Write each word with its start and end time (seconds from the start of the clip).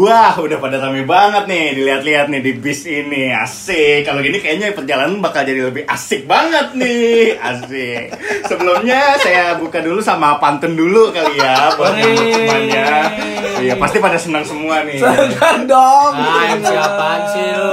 Wah, 0.00 0.32
udah 0.32 0.56
pada 0.56 0.80
rame 0.80 1.04
banget 1.04 1.44
nih 1.44 1.76
dilihat-lihat 1.76 2.32
nih 2.32 2.40
di 2.40 2.56
bis 2.56 2.88
ini. 2.88 3.36
Asik. 3.36 4.08
Kalau 4.08 4.24
gini 4.24 4.40
kayaknya 4.40 4.72
perjalanan 4.72 5.20
bakal 5.20 5.44
jadi 5.44 5.68
lebih 5.68 5.84
asik 5.84 6.24
banget 6.24 6.72
nih. 6.72 7.36
Asik. 7.36 8.16
Sebelumnya 8.48 9.20
saya 9.20 9.60
buka 9.60 9.84
dulu 9.84 10.00
sama 10.00 10.40
pantun 10.40 10.72
dulu 10.72 11.12
kali 11.12 11.36
ya 11.36 11.76
buat 11.76 11.92
semuanya. 12.00 13.12
Iya, 13.60 13.76
pasti 13.76 14.00
pada 14.00 14.16
senang 14.16 14.40
semua 14.40 14.88
nih. 14.88 15.04
Kan 15.36 15.68
dong. 15.68 16.12
Ah, 16.16 16.56
siapaan 16.56 17.20
sih 17.36 17.46
lu? 17.52 17.72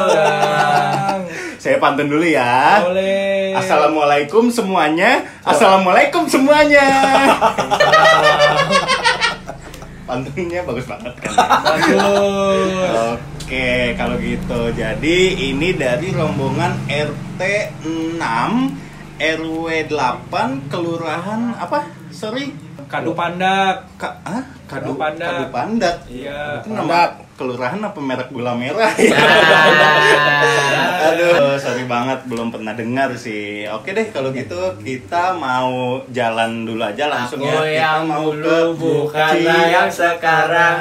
Saya 1.64 1.80
pantun 1.80 2.12
dulu 2.12 2.28
ya. 2.28 2.84
Boleh. 2.84 3.56
Assalamualaikum 3.56 4.52
semuanya. 4.52 5.24
Assalamualaikum 5.48 6.28
semuanya. 6.28 6.92
Pantunnya 10.18 10.62
bagus 10.66 10.86
banget 10.90 11.14
kan. 11.22 11.34
Bagus. 11.62 12.02
Oke, 13.46 13.94
kalau 13.94 14.16
gitu. 14.18 14.62
Jadi 14.74 15.18
ini 15.54 15.78
dari 15.78 16.10
rombongan 16.10 16.90
RT 16.90 17.42
6 17.86 18.18
RW 19.18 19.66
8 19.88 20.70
Kelurahan 20.74 21.54
apa? 21.58 21.86
Sorry. 22.10 22.67
Kadu 22.88 23.12
pandak. 23.12 23.84
Ka 23.96 24.10
ah? 24.24 24.44
Kadu 24.66 24.96
Pandak. 24.96 25.28
Kadu 25.28 25.46
Pandak. 25.50 25.96
Iya. 26.08 26.60
Itu 26.60 26.72
nama 26.72 27.08
kelurahan 27.34 27.80
apa 27.80 28.00
merek 28.00 28.28
gula 28.28 28.52
merah 28.52 28.92
ya? 28.94 29.16
Aduh, 31.08 31.56
sorry 31.56 31.86
banget 31.86 32.20
belum 32.26 32.50
pernah 32.50 32.74
dengar 32.74 33.16
sih. 33.16 33.64
Oke 33.70 33.92
deh 33.92 34.08
kalau 34.10 34.32
gitu 34.32 34.58
kita 34.78 35.32
mau 35.34 36.02
jalan 36.10 36.64
dulu 36.64 36.84
aja 36.84 37.08
langsung 37.08 37.40
ya. 37.40 37.48
Aku 37.50 37.64
Kita 37.64 37.80
yang 37.80 38.02
mau 38.04 38.28
dulu 38.28 38.60
bukanlah 38.76 39.32
Ci- 39.62 39.72
yang 39.72 39.88
sekarang. 39.90 40.78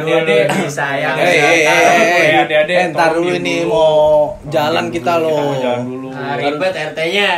Dulu 0.00 0.16
disayang 0.48 1.16
Eh, 1.18 1.26
eh, 1.26 1.36
eh, 1.36 1.56
sekarang. 1.58 1.92
eh, 1.92 2.64
Eh, 2.72 2.88
eh, 2.88 3.12
dulu 3.12 3.30
ini 3.34 3.56
mau 3.64 4.00
jalan 4.46 4.88
kita 4.88 5.12
loh. 5.18 5.60
Jalan 5.60 5.82
dulu. 5.84 6.08
Nah, 6.08 6.40
ribet 6.40 6.72
RT-nya 6.72 7.30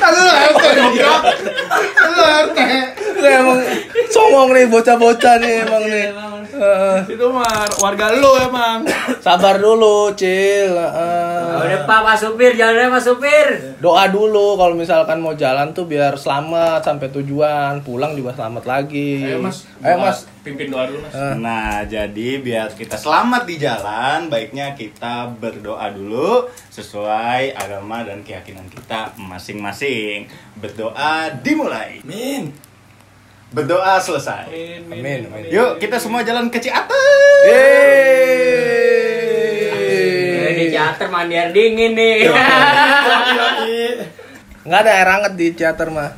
Halo 0.00 0.22
RT 0.24 0.62
goblok. 0.76 1.22
Halo 2.00 2.22
RT. 2.48 2.58
Nggak, 3.20 3.32
emang 3.44 3.60
songong 4.08 4.50
nih 4.56 4.64
bocah-bocah 4.72 5.34
nih 5.40 5.54
emang 5.68 5.84
nih. 5.84 6.06
Heeh. 6.60 7.16
Itu 7.16 7.32
mah 7.32 7.64
warga 7.80 8.12
lu 8.12 8.36
emang. 8.36 8.84
sabar 9.24 9.56
dulu, 9.56 10.12
Cil. 10.12 10.76
Heeh. 10.76 11.56
Oh, 11.56 11.64
Udah 11.64 11.80
Pak, 11.88 12.00
Pak 12.04 12.16
Supir, 12.20 12.52
jalannya 12.52 12.92
Pak 12.92 13.02
Supir. 13.02 13.48
Doa 13.80 14.04
dulu 14.12 14.60
kalau 14.60 14.76
misalkan 14.76 15.24
mau 15.24 15.32
jalan 15.32 15.72
tuh 15.72 15.88
biar 15.88 16.20
selamat 16.20 16.84
sampai 16.84 17.08
tujuan, 17.08 17.80
pulang 17.80 18.12
juga 18.12 18.36
selamat 18.36 18.64
lagi. 18.68 19.24
Ayo 19.24 19.40
Mas. 19.40 19.64
Ayo 19.80 19.96
Mas. 19.96 20.28
Pimpin 20.44 20.68
doa 20.68 20.84
dulu 20.84 21.00
Mas. 21.04 21.12
Eh. 21.16 21.34
Nah, 21.40 21.84
jadi 21.88 22.28
biar 22.44 22.76
kita 22.76 23.00
selamat 23.00 23.48
di 23.48 23.56
jalan, 23.56 24.28
baiknya 24.28 24.76
kita 24.76 25.32
berdoa 25.40 25.88
dulu 25.92 26.44
sesuai 26.68 27.56
agama 27.56 28.04
dan 28.04 28.20
keyakinan 28.20 28.68
kita 28.68 29.16
masing-masing. 29.16 30.28
Berdoa 30.60 31.32
dimulai. 31.40 32.04
Min. 32.04 32.69
Berdoa 33.50 33.98
selesai. 33.98 34.46
Min, 34.46 34.86
min, 34.86 34.92
Amin, 34.92 35.02
min, 35.02 35.20
amin. 35.26 35.40
min. 35.42 35.50
Yuk, 35.50 35.76
kita 35.76 35.96
semua 35.96 36.22
jalan 36.22 36.46
ke 36.46 36.56
Ciater. 36.56 36.94
Eh, 39.10 40.48
di 40.54 40.64
teater 40.70 41.06
mandi 41.08 41.34
air 41.34 41.50
dingin 41.50 41.92
nih. 41.92 42.30
Nggak 44.60 44.78
ada 44.78 44.90
air 44.92 45.08
hangat 45.08 45.32
di 45.34 45.46
teater 45.50 45.88
mah. 45.88 46.12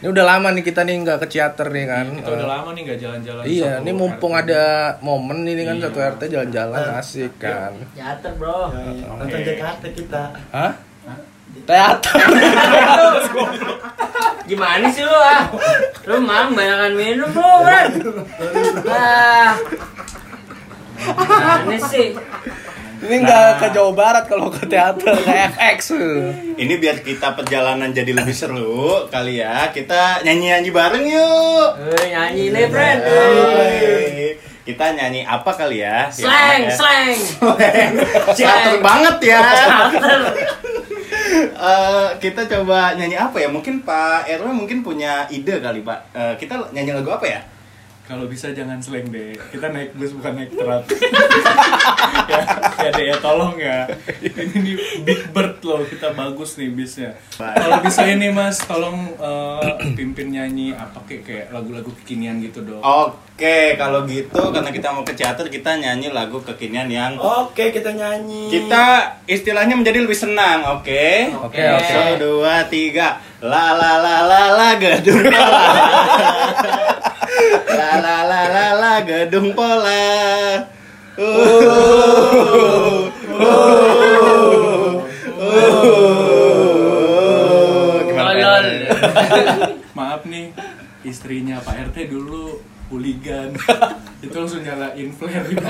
Ini 0.00 0.08
udah 0.08 0.24
lama 0.26 0.48
nih 0.50 0.62
kita 0.62 0.80
nih 0.80 0.94
nggak 0.98 1.18
ke 1.20 1.26
teater 1.28 1.68
nih 1.68 1.84
kan. 1.84 2.06
Kita 2.16 2.28
udah 2.30 2.40
Eh, 2.40 2.48
lama 2.48 2.68
nih 2.72 2.80
nggak 2.82 2.98
jalan-jalan. 2.98 3.42
Iya, 3.44 3.70
ini 3.78 3.90
mumpung 3.92 4.32
RT. 4.32 4.40
ada 4.42 4.62
momen 5.00 5.44
ini 5.44 5.60
kan 5.60 5.76
Iya. 5.76 5.84
satu 5.84 5.98
RT 6.00 6.20
jalan-jalan 6.32 6.82
asik 6.96 7.32
kan. 7.36 7.72
Teater, 7.92 8.32
Bro. 8.34 8.72
Nonton 8.72 9.40
Jakarta 9.44 9.86
kita. 9.92 10.22
Hah? 10.48 10.72
Teater. 11.68 12.16
Gimana 14.48 14.86
sih 14.90 15.04
lu 15.04 15.12
ah? 15.12 15.48
Lu 16.08 16.16
mang 16.20 16.52
banyakan 16.52 16.92
minum 16.96 17.30
lu, 17.30 17.50
Bran. 17.64 17.90
Ah. 18.88 19.54
Gimana 21.00 21.76
sih? 21.88 22.16
Ini 23.00 23.16
nggak 23.24 23.64
ke 23.64 23.66
Jawa 23.72 23.92
Barat 23.96 24.24
kalau 24.28 24.52
ke 24.52 24.68
teater 24.68 25.16
ke 25.16 25.32
FX. 25.56 25.96
Ini 26.60 26.74
biar 26.76 27.00
kita 27.00 27.32
perjalanan 27.32 27.96
jadi 27.96 28.12
lebih 28.12 28.36
seru 28.36 29.08
kali 29.08 29.40
ya. 29.40 29.72
Kita 29.72 30.20
nyanyi-nyanyi 30.20 30.68
bareng 30.68 31.04
yuk. 31.08 31.68
Eh, 31.96 32.12
nyanyi 32.12 32.52
nih, 32.52 32.64
Bran. 32.68 32.98
Hai. 33.00 34.36
Kita 34.60 34.92
nyanyi 34.92 35.24
apa 35.24 35.50
kali 35.56 35.80
ya? 35.80 36.12
Slang, 36.12 36.68
Ya, 36.68 36.76
slang. 36.76 37.16
Slang. 37.16 37.92
Ciater 38.36 38.76
banget 38.84 39.16
ya. 39.24 39.38
Teater. 39.48 40.20
Eh, 41.30 42.08
kita 42.18 42.48
coba 42.50 42.98
nyanyi 42.98 43.14
apa 43.14 43.38
ya? 43.38 43.48
Mungkin 43.52 43.86
Pak 43.86 44.26
RW 44.26 44.50
mungkin 44.50 44.82
punya 44.82 45.28
ide 45.30 45.62
kali 45.62 45.84
Pak. 45.86 45.98
Eh, 46.10 46.34
kita 46.40 46.72
nyanyi 46.74 46.96
lagu 46.96 47.10
apa 47.14 47.26
ya? 47.28 47.40
Kalau 48.10 48.26
bisa 48.26 48.50
jangan 48.50 48.82
slang 48.82 49.06
deh. 49.14 49.38
Kita 49.54 49.70
naik 49.70 49.94
bus 49.94 50.10
bukan 50.18 50.34
naik 50.34 50.50
truk. 50.50 50.82
ya, 52.26 52.42
ya 52.82 52.90
deh 52.90 53.06
ya 53.06 53.16
tolong 53.22 53.54
ya. 53.54 53.86
Ini 54.18 54.50
nih 54.50 54.74
Big 55.06 55.30
Bird 55.30 55.62
loh, 55.62 55.86
kita 55.86 56.10
bagus 56.18 56.58
nih 56.58 56.74
bisnya. 56.74 57.14
Kalau 57.38 57.78
bisa 57.86 58.02
ini 58.10 58.34
Mas, 58.34 58.58
tolong 58.66 59.14
eh, 59.14 59.94
pimpin 59.94 60.34
nyanyi 60.34 60.74
apa 60.74 61.06
kayak 61.06 61.22
kayak 61.22 61.46
lagu-lagu 61.54 61.94
kekinian 62.02 62.42
gitu 62.42 62.66
dong. 62.66 62.82
Oke, 62.82 63.78
kalau 63.78 64.02
gitu 64.10 64.42
karena 64.50 64.74
kita 64.74 64.90
mau 64.90 65.06
ke 65.06 65.14
teater 65.14 65.46
kita 65.46 65.78
nyanyi 65.78 66.10
lagu 66.10 66.42
kekinian 66.42 66.90
yang 66.90 67.14
Oke, 67.14 67.70
kita 67.70 67.94
nyanyi. 67.94 68.50
kita 68.50 69.16
istilahnya 69.30 69.78
menjadi 69.78 70.02
lebih 70.02 70.18
senang, 70.18 70.82
oke? 70.82 71.30
Oke, 71.46 71.62
oke. 71.62 71.86
Satu, 71.86 72.14
dua, 72.18 72.66
tiga. 72.66 73.29
La 73.40 73.72
la 73.72 73.96
la 74.04 74.16
la 74.28 74.52
la 74.52 74.68
gedung 74.76 75.24
pola. 75.24 75.64
la 77.72 77.92
la 78.04 78.16
la 78.28 78.42
la 78.52 78.66
la 78.76 79.00
gedung 79.00 79.56
pola. 79.56 79.96
Uh, 81.16 81.24
uh, 83.40 83.80
uh. 85.40 86.20
Gimana. 88.04 88.28
Pak? 88.44 88.64
Maaf 89.96 90.28
nih, 90.28 90.52
istrinya 91.08 91.64
Pak 91.64 91.96
RT 91.96 92.12
dulu 92.12 92.60
hooligan. 92.92 93.56
Langsung 94.50 94.66
nyalain 94.66 95.08
flare 95.14 95.46
gitu. 95.46 95.62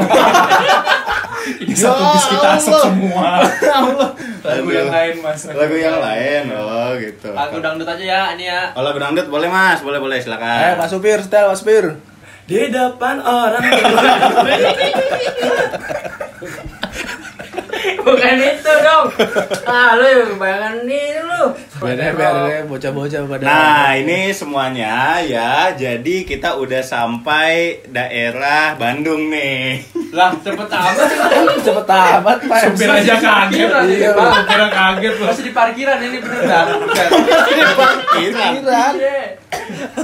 Ini 1.60 1.74
satu 1.76 2.00
bis 2.16 2.24
kita 2.32 2.48
asap 2.56 2.72
Allah. 2.72 2.84
semua. 2.88 3.28
Allah. 3.84 4.08
Lagu 4.41 4.68
yang 4.72 4.88
lain 4.88 5.14
Mas. 5.20 5.44
Lagu 5.52 5.76
yang 5.76 6.00
lain, 6.00 6.48
oh 6.48 6.96
gitu. 6.96 7.28
Lagu 7.36 7.60
dangdut 7.60 7.84
aja 7.84 8.00
ya, 8.04 8.22
ini 8.32 8.48
ya. 8.48 8.72
Oh, 8.72 8.80
lagu 8.80 8.96
dangdut 8.96 9.28
boleh 9.28 9.52
mas, 9.52 9.84
boleh 9.84 10.00
boleh 10.00 10.16
Eh, 10.16 10.24
silakan. 10.24 10.80
Pak 10.80 10.88
Supir, 10.88 11.20
setel 11.20 11.52
Pak 11.52 11.60
Supir. 11.60 11.92
Di 12.48 12.72
depan 12.72 13.21
orang 13.21 13.60
Bukan 17.98 18.34
itu 18.39 18.72
dong. 18.84 19.07
Ah, 19.66 19.98
lu 19.98 20.39
bayangan 20.39 20.87
ini 20.87 21.19
lu. 21.25 21.45
Biar 21.81 21.97
deh, 21.97 22.10
biar 22.13 22.34
deh, 22.47 22.60
bocah-bocah 22.69 23.21
pada. 23.25 23.45
Nah 23.45 23.89
ini 23.97 24.31
semuanya 24.37 25.19
ya, 25.25 25.72
jadi 25.72 26.16
kita 26.28 26.60
udah 26.60 26.84
sampai 26.84 27.81
daerah 27.89 28.77
Bandung 28.77 29.33
nih. 29.33 29.81
Lah, 30.13 30.34
cepet 30.42 30.69
amat 30.69 31.09
cepet 31.66 31.87
amat 31.89 32.39
Pak. 32.45 32.59
Supir 32.69 32.89
aja 32.91 33.15
kaget. 33.16 33.69
Iya, 33.97 34.10
Pak, 34.13 34.28
supir 34.42 34.60
kaget 34.69 35.15
loh. 35.16 35.28
Masih 35.33 35.45
di 35.47 35.53
parkiran 35.57 35.98
ini 36.03 36.19
bener 36.21 36.42
dah. 36.45 36.65
Parkiran, 36.77 37.72
Parkiran. 37.78 38.95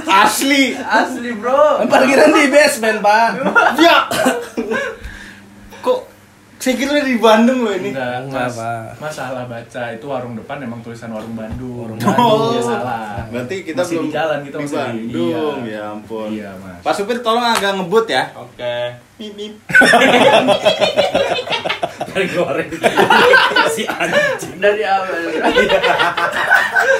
asli. 0.07 0.63
Asli, 0.79 1.29
Bro. 1.35 1.85
Parkiran 1.85 2.29
di 2.33 2.45
basement 2.49 2.99
Pak. 3.03 3.29
Ya, 3.77 4.09
kok 5.85 6.16
saya 6.67 6.75
kira 6.75 6.99
di 6.99 7.15
Bandung 7.15 7.63
loh 7.63 7.71
ini. 7.71 7.95
Enggak, 7.95 8.27
Enggak, 8.27 8.43
Mas. 8.43 8.59
Pak. 8.59 8.99
Mas 8.99 9.13
salah 9.15 9.47
baca. 9.47 9.83
Itu 9.87 10.05
warung 10.11 10.35
depan 10.35 10.59
emang 10.59 10.83
tulisan 10.83 11.15
warung 11.15 11.31
Bandung. 11.31 11.79
Warung 11.79 11.95
Bandung. 11.95 12.51
Iya 12.51 12.61
salah. 12.61 13.23
Berarti 13.31 13.55
kita 13.63 13.79
Masih 13.79 13.95
belum 13.95 14.03
di 14.03 14.11
jalan 14.11 14.39
kita 14.43 14.51
di 14.51 14.59
masih 14.59 14.75
di- 14.75 14.83
Bandung, 14.83 15.57
iya. 15.63 15.79
ya 15.79 15.83
ampun. 15.87 16.27
Iya, 16.27 16.51
Mas. 16.59 16.83
Pak 16.83 16.93
supir 16.93 17.23
tolong 17.23 17.47
agak 17.47 17.79
ngebut 17.79 18.05
ya. 18.11 18.23
Oke. 18.35 18.75
Mip, 19.15 19.31
mip. 19.33 19.53
Dari 22.07 22.27
goreng. 22.27 22.69
si 23.73 23.87
anjing 23.87 24.57
dari 24.57 24.83
awal. 24.83 25.21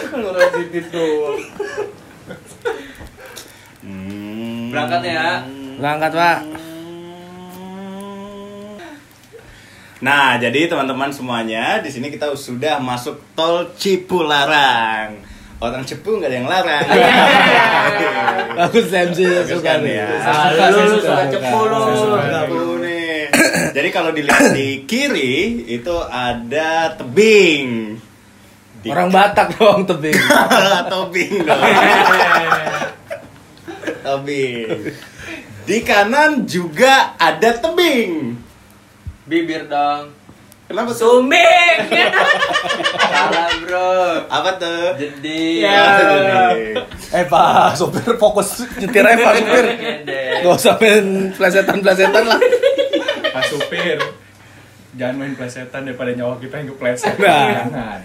Ngeluarin 0.07 0.49
pipit 0.55 0.85
doang. 0.93 1.41
Hmm. 3.81 4.69
Berangkat 4.71 5.01
ya. 5.03 5.43
Berangkat 5.75 6.11
Pak. 6.13 6.37
Nah, 9.97 10.37
jadi 10.37 10.69
teman-teman 10.69 11.09
semuanya, 11.09 11.81
di 11.81 11.89
sini 11.89 12.13
kita 12.13 12.29
sudah 12.37 12.77
masuk 12.77 13.17
tol 13.33 13.73
Cipularang. 13.73 15.25
Orang 15.57 15.81
cepu 15.89 16.21
nggak 16.21 16.29
ada 16.29 16.37
yang 16.37 16.45
larang. 16.45 16.85
Bagus 18.61 18.93
MC 18.93 19.25
Bagus 19.25 19.57
suka 19.57 19.73
kan 19.73 19.79
nih. 19.81 19.97
ya. 19.97 20.09
Ah, 20.21 20.69
lu 20.69 21.01
suka. 21.01 21.33
cepu 21.33 21.59
lu. 21.65 21.81
Nih. 22.85 23.25
Jadi 23.75 23.89
kalau 23.89 24.13
dilihat 24.13 24.53
di 24.53 24.85
kiri 24.85 25.65
itu 25.65 25.97
ada 26.05 26.93
tebing. 26.93 27.97
Di 28.85 28.87
Orang 28.93 29.09
Batak 29.09 29.57
dong 29.57 29.89
tebing. 29.89 30.13
tebing 30.93 31.33
dong. 31.41 31.61
tebing. 34.05 34.93
Di 35.65 35.77
kanan 35.81 36.45
juga 36.45 37.17
ada 37.17 37.57
tebing. 37.57 38.45
Bibir 39.27 39.67
dong. 39.67 40.15
Kenapa 40.67 40.91
tuh? 40.95 41.23
Sumbing. 41.23 41.79
Salah 43.11 43.51
bro. 43.59 43.91
Apa 44.27 44.55
tuh? 44.55 44.95
Jadi. 44.95 45.67
Ya. 45.67 46.51
eh 47.11 47.23
pak, 47.27 47.75
sopir 47.75 48.15
fokus 48.19 48.67
nyetir 48.79 49.03
aja 49.03 49.19
pak 49.19 49.33
sopir. 49.39 49.65
Gak 50.43 50.53
usah 50.55 50.75
main 50.79 51.31
plesetan-plesetan 51.35 52.23
lah. 52.23 52.39
Pak 53.31 53.43
supir, 53.51 53.99
jangan 54.95 55.15
main 55.19 55.33
plesetan 55.35 55.87
daripada 55.87 56.11
nyawa 56.15 56.39
kita 56.39 56.63
yang 56.63 56.67
kepleset. 56.75 57.15
Nah. 57.19 57.47
Jangan. 57.51 57.99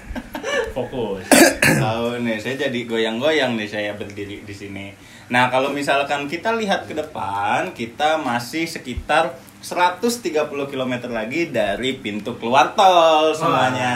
Fokus. 0.75 1.27
Tahu 1.63 2.19
nih, 2.23 2.39
saya 2.43 2.67
jadi 2.67 2.81
goyang-goyang 2.87 3.59
nih 3.59 3.69
saya 3.71 3.95
berdiri 3.95 4.43
di 4.43 4.55
sini. 4.55 4.91
Nah, 5.31 5.51
kalau 5.51 5.71
misalkan 5.71 6.27
kita 6.27 6.55
lihat 6.59 6.87
ke 6.87 6.95
depan, 6.95 7.75
kita 7.75 8.19
masih 8.23 8.67
sekitar 8.67 9.35
130 9.63 10.27
km 10.67 10.95
lagi 11.09 11.49
dari 11.49 11.95
pintu 11.95 12.35
keluar 12.37 12.75
tol 12.75 13.31
semuanya. 13.31 13.95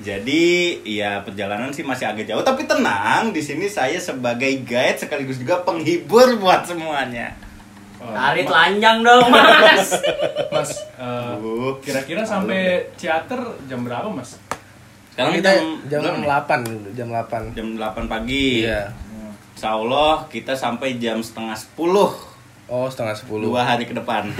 Jadi, 0.00 0.80
ya 0.82 1.20
perjalanan 1.20 1.70
sih 1.70 1.84
masih 1.84 2.08
agak 2.08 2.24
jauh, 2.24 2.40
tapi 2.40 2.64
tenang, 2.64 3.30
di 3.30 3.38
sini 3.38 3.68
saya 3.68 4.00
sebagai 4.00 4.64
guide 4.64 4.96
sekaligus 4.96 5.36
juga 5.36 5.60
penghibur 5.60 6.40
buat 6.40 6.64
semuanya. 6.64 7.36
Oh, 8.00 8.08
Tarik 8.08 8.48
Ma- 8.48 8.50
telanjang 8.50 8.98
dong 9.04 9.28
mas. 9.28 9.92
Mas, 10.48 10.70
Uh. 10.96 11.76
kira-kira 11.84 12.24
sampai 12.24 12.88
Ciater 12.96 13.44
jam 13.68 13.84
berapa 13.84 14.08
mas? 14.08 14.40
Sekarang 15.12 15.36
kita 15.36 15.50
jam 15.84 16.00
jam 16.00 16.16
berapa 16.24 16.54
nih? 16.64 16.76
8, 16.88 16.96
jam 16.96 17.08
8. 17.12 17.42
Jam 17.52 17.68
8 17.76 18.08
pagi. 18.08 18.64
Iya. 18.64 18.88
Insya 19.52 19.76
Allah 19.76 20.24
kita 20.32 20.56
sampai 20.56 20.96
jam 20.96 21.20
setengah 21.20 21.52
10 21.52 21.76
Oh, 22.70 22.86
setengah 22.86 23.18
10. 23.18 23.50
dua 23.50 23.66
hari 23.66 23.82
ke 23.82 23.90
depan. 23.90 24.30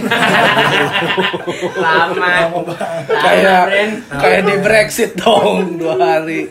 Lama. 1.82 2.62
Kayak 3.11 3.62
kayak 4.06 4.41
di 4.47 4.55
Brexit 4.62 5.19
dong, 5.19 5.82
dua 5.82 5.99
hari. 5.99 6.47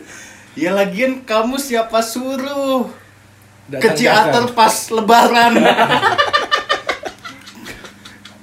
Ya 0.52 0.76
lagian 0.76 1.24
kamu 1.24 1.56
siapa 1.56 2.04
suruh 2.04 2.84
ke 3.72 3.80
Datang-datang. 3.80 3.96
Ciater 3.96 4.44
pas 4.52 4.76
lebaran? 4.92 5.52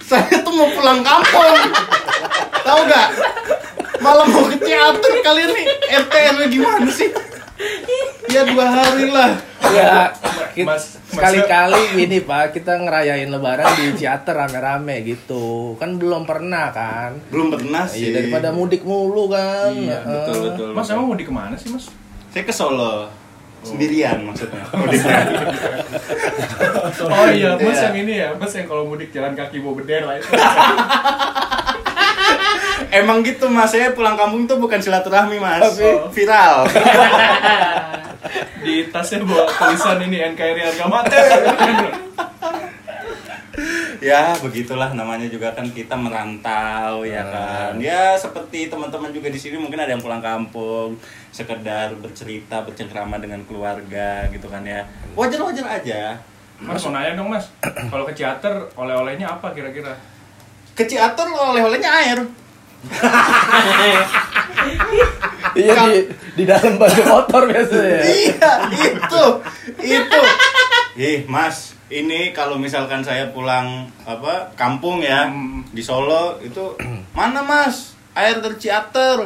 Saya 0.10 0.42
tuh 0.42 0.54
mau 0.58 0.74
pulang 0.74 1.06
kampung. 1.06 1.62
Tahu 2.66 2.82
gak? 2.90 3.08
Malam 4.02 4.34
mau 4.34 4.50
ke 4.50 4.58
Ciater 4.66 5.14
kalian 5.22 5.54
nih 5.54 5.66
RT 5.94 6.14
RW 6.34 6.42
gimana 6.50 6.90
sih? 6.90 7.14
Ya 8.34 8.50
dua 8.50 8.66
hari 8.66 9.14
lah. 9.14 9.38
Ya, 9.70 10.14
Mas- 10.64 10.98
sekali-kali 11.08 11.78
gini 11.94 12.20
Pak, 12.20 12.52
kita 12.52 12.78
ngerayain 12.78 13.28
lebaran 13.28 13.68
di 13.74 13.94
Ciater 13.96 14.34
rame-rame 14.36 15.04
gitu. 15.04 15.76
Kan 15.76 15.96
belum 15.96 16.24
pernah 16.24 16.72
kan? 16.72 17.14
Belum 17.28 17.50
pernah 17.50 17.84
sih. 17.84 18.10
Iya, 18.10 18.22
daripada 18.22 18.50
mudik 18.50 18.82
mulu 18.82 19.28
kan. 19.28 19.70
Iya, 19.70 19.98
Heeh. 19.98 20.14
betul 20.26 20.36
betul. 20.48 20.68
Mas 20.72 20.84
betul. 20.84 20.94
emang 20.96 21.06
mau 21.06 21.16
di 21.16 21.24
ke 21.24 21.32
mana 21.32 21.54
sih 21.54 21.70
mas? 21.70 21.86
Saya 22.30 22.44
ke 22.44 22.52
Solo 22.52 23.06
sendirian 23.60 24.24
maksudnya. 24.24 24.64
Mudiknya. 24.72 25.18
Oh 27.04 27.28
iya, 27.28 27.50
mas 27.54 27.76
Iya. 27.76 27.84
yang 27.86 27.98
ini 28.00 28.14
ya, 28.18 28.30
mas 28.32 28.54
yang 28.54 28.66
kalau 28.66 28.86
mudik 28.86 29.10
jalan 29.10 29.34
kaki 29.34 29.60
bawa 29.60 29.74
bendera 29.76 30.12
itu. 30.16 30.30
Emang 32.90 33.20
gitu 33.20 33.46
mas, 33.48 33.68
saya 33.68 33.92
pulang 33.92 34.16
kampung 34.16 34.46
tuh 34.46 34.58
bukan 34.58 34.80
silaturahmi 34.80 35.38
mas, 35.38 35.60
Tapi- 35.62 36.08
viral. 36.14 36.64
Di 38.64 38.90
tasnya 38.90 39.24
bawa 39.24 39.46
tulisan 39.48 40.02
ini 40.06 40.18
NKRI 40.34 40.62
harga 40.64 40.86
mati. 40.90 41.18
ya 43.98 44.38
begitulah 44.38 44.94
namanya 44.94 45.26
juga 45.26 45.50
kan 45.58 45.66
kita 45.70 45.98
merantau 45.98 47.02
ya 47.04 47.24
kan. 47.26 47.74
Ya 47.82 48.18
seperti 48.18 48.70
teman-teman 48.70 49.10
juga 49.10 49.30
di 49.30 49.40
sini 49.42 49.58
mungkin 49.58 49.82
ada 49.82 49.94
yang 49.94 50.04
pulang 50.04 50.22
kampung 50.22 50.98
sekedar 51.34 51.98
bercerita 51.98 52.62
bercengkrama 52.66 53.18
dengan 53.18 53.42
keluarga 53.46 54.30
gitu 54.30 54.48
kan 54.50 54.66
ya. 54.66 54.86
Wajar 55.18 55.42
wajar 55.42 55.68
aja. 55.82 56.02
Mas 56.58 56.82
mau 56.90 56.98
nanya 56.98 57.14
dong 57.14 57.30
mas, 57.30 57.54
kalau 57.62 58.02
ke 58.10 58.18
Ciater 58.18 58.66
oleh-olehnya 58.74 59.30
apa 59.30 59.54
kira-kira? 59.54 59.94
ke 60.78 60.86
Ciater 60.86 61.26
oleh-olehnya 61.26 61.90
air 61.90 62.22
Iya 65.58 65.74
di 65.84 66.00
di 66.34 66.44
dalam 66.44 66.78
baju 66.78 67.02
motor 67.04 67.42
biasanya. 67.46 67.98
ya. 67.98 68.02
iya 68.24 68.52
itu 68.70 69.24
itu 69.80 70.22
ih 70.96 71.20
mas 71.26 71.74
ini 71.88 72.32
kalau 72.32 72.56
misalkan 72.56 73.00
saya 73.00 73.30
pulang 73.30 73.90
apa 74.04 74.52
kampung 74.54 75.00
ya 75.00 75.26
Hmm. 75.26 75.64
di 75.68 75.80
Solo 75.80 76.38
itu 76.40 76.76
mana 77.12 77.42
mas 77.42 77.94
air 78.14 78.38
dari 78.38 78.56
Ciater 78.56 79.26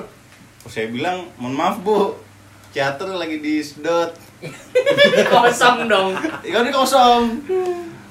Oh, 0.61 0.69
saya 0.69 0.87
bilang 0.87 1.25
mohon 1.35 1.53
maaf 1.53 1.79
bu 1.79 2.13
Ciater 2.69 3.09
lagi 3.11 3.37
disedot 3.37 4.13
Kosong 5.27 5.85
dong. 5.85 6.13
Ikan 6.41 6.61
ini 6.61 6.71
kosong. 6.71 7.23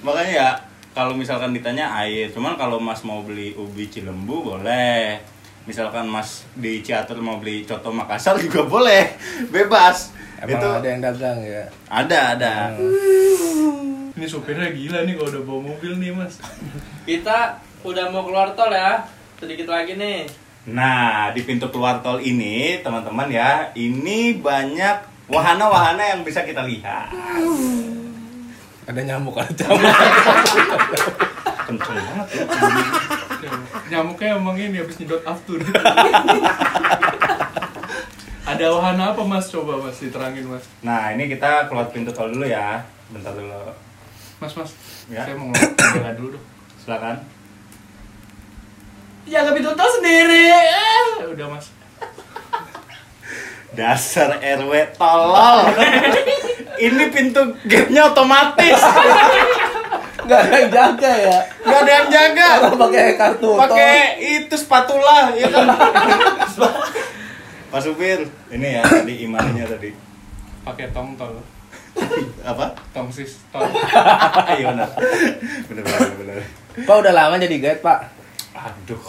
Makanya 0.00 0.31
ya 0.31 0.49
kalau 0.90 1.12
misalkan 1.12 1.50
ditanya 1.50 1.91
air, 1.96 2.27
cuman 2.29 2.55
kalau 2.55 2.79
Mas 2.79 3.03
mau 3.03 3.20
beli 3.20 3.50
ubi 3.53 3.86
Cilembu 3.86 4.55
boleh. 4.55 5.19
Misalkan 5.70 6.10
Mas 6.10 6.43
di 6.58 6.82
Ciater 6.82 7.15
mau 7.22 7.39
beli 7.39 7.62
coto 7.62 7.94
Makassar 7.94 8.34
juga 8.43 8.67
boleh. 8.67 9.15
Bebas. 9.55 10.10
Emang 10.43 10.58
Itu 10.58 10.67
ada 10.67 10.86
yang 10.91 10.98
dagang 10.98 11.39
ya. 11.46 11.62
ada 11.86 12.34
ada. 12.34 12.55
Ini 14.10 14.27
supirnya 14.27 14.74
gila 14.74 15.06
nih 15.06 15.15
kalau 15.15 15.31
udah 15.31 15.43
bawa 15.46 15.60
mobil 15.70 15.93
nih 16.03 16.10
mas. 16.10 16.43
Kita 17.06 17.55
udah 17.86 18.10
mau 18.10 18.27
keluar 18.27 18.50
tol 18.58 18.74
ya. 18.74 18.98
Sedikit 19.39 19.70
lagi 19.70 19.94
nih. 19.94 20.27
Nah, 20.74 21.31
di 21.31 21.46
pintu 21.46 21.70
keluar 21.70 22.03
tol 22.03 22.19
ini, 22.19 22.82
teman-teman 22.82 23.31
ya, 23.31 23.70
ini 23.72 24.36
banyak 24.36 24.96
wahana-wahana 25.31 26.03
yang 26.03 26.27
bisa 26.27 26.43
kita 26.43 26.67
lihat. 26.67 27.15
Ada 28.91 29.00
nyamuk 29.06 29.39
ada 29.39 29.55
nyamuk. 29.55 29.94
Kenceng 31.65 31.94
banget 31.94 32.27
ya. 32.34 32.44
Nyamuknya 33.89 34.37
emang 34.37 34.55
ini 34.55 34.79
habis 34.79 34.97
nyedot 34.99 35.23
aftur. 35.25 35.59
Ada 38.44 38.67
wahana 38.75 39.15
apa 39.15 39.23
mas? 39.23 39.47
Coba 39.49 39.79
mas 39.79 39.97
diterangin 39.97 40.44
mas. 40.44 40.65
Nah, 40.82 41.15
ini 41.15 41.31
kita 41.31 41.70
keluar 41.70 41.87
pintu 41.89 42.11
tol 42.11 42.29
dulu 42.29 42.44
ya. 42.44 42.82
Bentar 43.09 43.32
dulu. 43.32 43.70
Mas 44.41 44.53
mas, 44.56 44.70
Ya. 45.06 45.23
saya 45.23 45.35
mau 45.37 45.51
ngomong 45.51 46.15
dulu 46.17 46.29
dong. 46.35 46.44
Silakan. 46.81 47.17
Jaga 49.25 49.51
pintu 49.53 49.70
tol 49.73 49.91
sendiri. 49.93 50.51
Ya 50.51 51.27
udah 51.29 51.47
mas. 51.47 51.67
Dasar 53.70 54.35
RW 54.43 54.73
tolol. 54.99 55.70
Ini 56.81 57.05
pintu 57.13 57.55
gate-nya 57.69 58.11
otomatis. 58.11 58.81
Enggak 60.20 60.41
ada 60.43 60.56
yang 60.56 60.70
jaga 60.70 61.12
ya. 61.15 61.39
Gak 61.60 61.79
ada 61.79 61.93
yang 61.93 62.08
jaga. 62.08 62.48
Kalau 62.58 62.77
pakai 62.79 63.05
kartu 63.15 63.41
tol. 63.46 63.56
Pakai 63.58 63.94
itu 64.19 64.55
spatula, 64.55 65.19
ya 65.32 65.46
kan? 65.46 65.67
Pak 67.70 67.81
supir, 67.81 68.19
ini 68.48 68.69
ya 68.72 68.82
tadi 68.82 69.15
imannya 69.22 69.65
tadi. 69.65 69.91
Pakai 70.60 70.91
tong 70.91 71.15
tol, 71.15 71.39
Apa? 72.43 72.74
tong 72.91 73.08
sis 73.08 73.39
tol. 73.48 73.62
Iya 74.50 74.74
benar. 74.74 74.91
Benar 75.67 75.82
benar 75.84 76.12
benar. 76.17 76.36
Pak 76.82 76.94
udah 76.96 77.12
lama 77.12 77.34
jadi 77.36 77.56
guide, 77.56 77.81
Pak. 77.81 77.98
Aduh, 78.53 79.05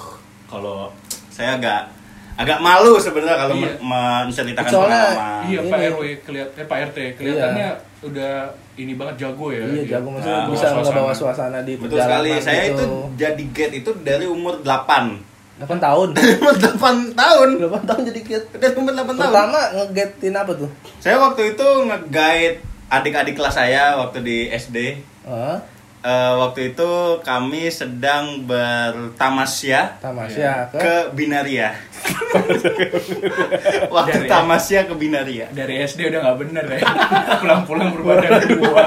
kalau 0.46 0.94
saya 1.28 1.58
agak 1.58 1.90
agak 2.34 2.58
malu 2.60 2.96
sebenarnya 2.96 3.38
kalau 3.40 3.54
Iya. 3.56 3.66
men- 3.76 3.80
menceritakan 3.84 4.70
pengalaman. 4.72 5.42
Iya. 5.46 5.60
Pak 5.66 5.80
RW 5.92 6.02
kelihat 6.22 6.50
eh 6.56 6.66
Pak 6.66 6.78
RT 6.88 6.98
kelihatannya 7.18 7.70
udah 8.02 8.50
ini 8.76 8.98
banget 8.98 9.16
jago 9.22 9.54
ya. 9.54 9.62
Iya, 9.62 9.98
jago 9.98 10.08
maksudnya 10.10 10.40
Nah, 10.40 10.50
bisa 10.50 10.68
bawa 10.68 10.82
ngebawa 10.82 11.14
suasana. 11.14 11.16
suasana 11.16 11.60
di 11.62 11.74
Betul 11.78 11.98
sekali. 11.98 12.32
Saya 12.38 12.64
gitu. 12.66 12.74
itu 12.74 12.88
jadi 13.16 13.44
gate 13.54 13.76
itu 13.80 13.92
dari 14.02 14.26
umur 14.26 14.58
8. 14.60 15.22
8 15.62 15.78
tahun. 15.78 16.08
umur 16.42 16.56
8 16.58 17.14
tahun. 17.14 17.48
8 17.62 17.90
tahun 17.90 18.02
jadi 18.10 18.22
guide. 18.26 18.46
Udah 18.58 18.70
umur 18.76 18.92
8 18.98 19.06
tahun. 19.06 19.18
Pertama 19.30 19.60
ngegatein 19.78 20.36
apa 20.36 20.52
tuh? 20.58 20.70
Saya 20.98 21.16
waktu 21.22 21.42
itu 21.54 21.68
nge-guide 21.86 22.58
adik-adik 22.90 23.36
kelas 23.38 23.56
saya 23.56 23.96
waktu 23.96 24.20
di 24.20 24.38
SD. 24.50 24.78
Hah? 25.24 25.62
Eh, 26.02 26.34
waktu 26.34 26.74
itu 26.74 26.92
kami 27.22 27.70
sedang 27.70 28.42
bertamasya 28.50 30.02
Tamasya 30.02 30.74
ke 30.74 30.82
ke 30.82 30.96
Binaria. 31.14 31.78
waktu 33.94 34.26
Dari- 34.26 34.30
tamasya 34.30 34.90
ke 34.90 34.98
Binaria. 34.98 35.46
Dari 35.54 35.86
SD 35.86 36.10
udah 36.10 36.20
nggak 36.26 36.38
bener 36.42 36.66
ya. 36.66 36.82
Pulang-pulang 37.46 37.94
berbadan 37.94 38.34
dua. 38.50 38.82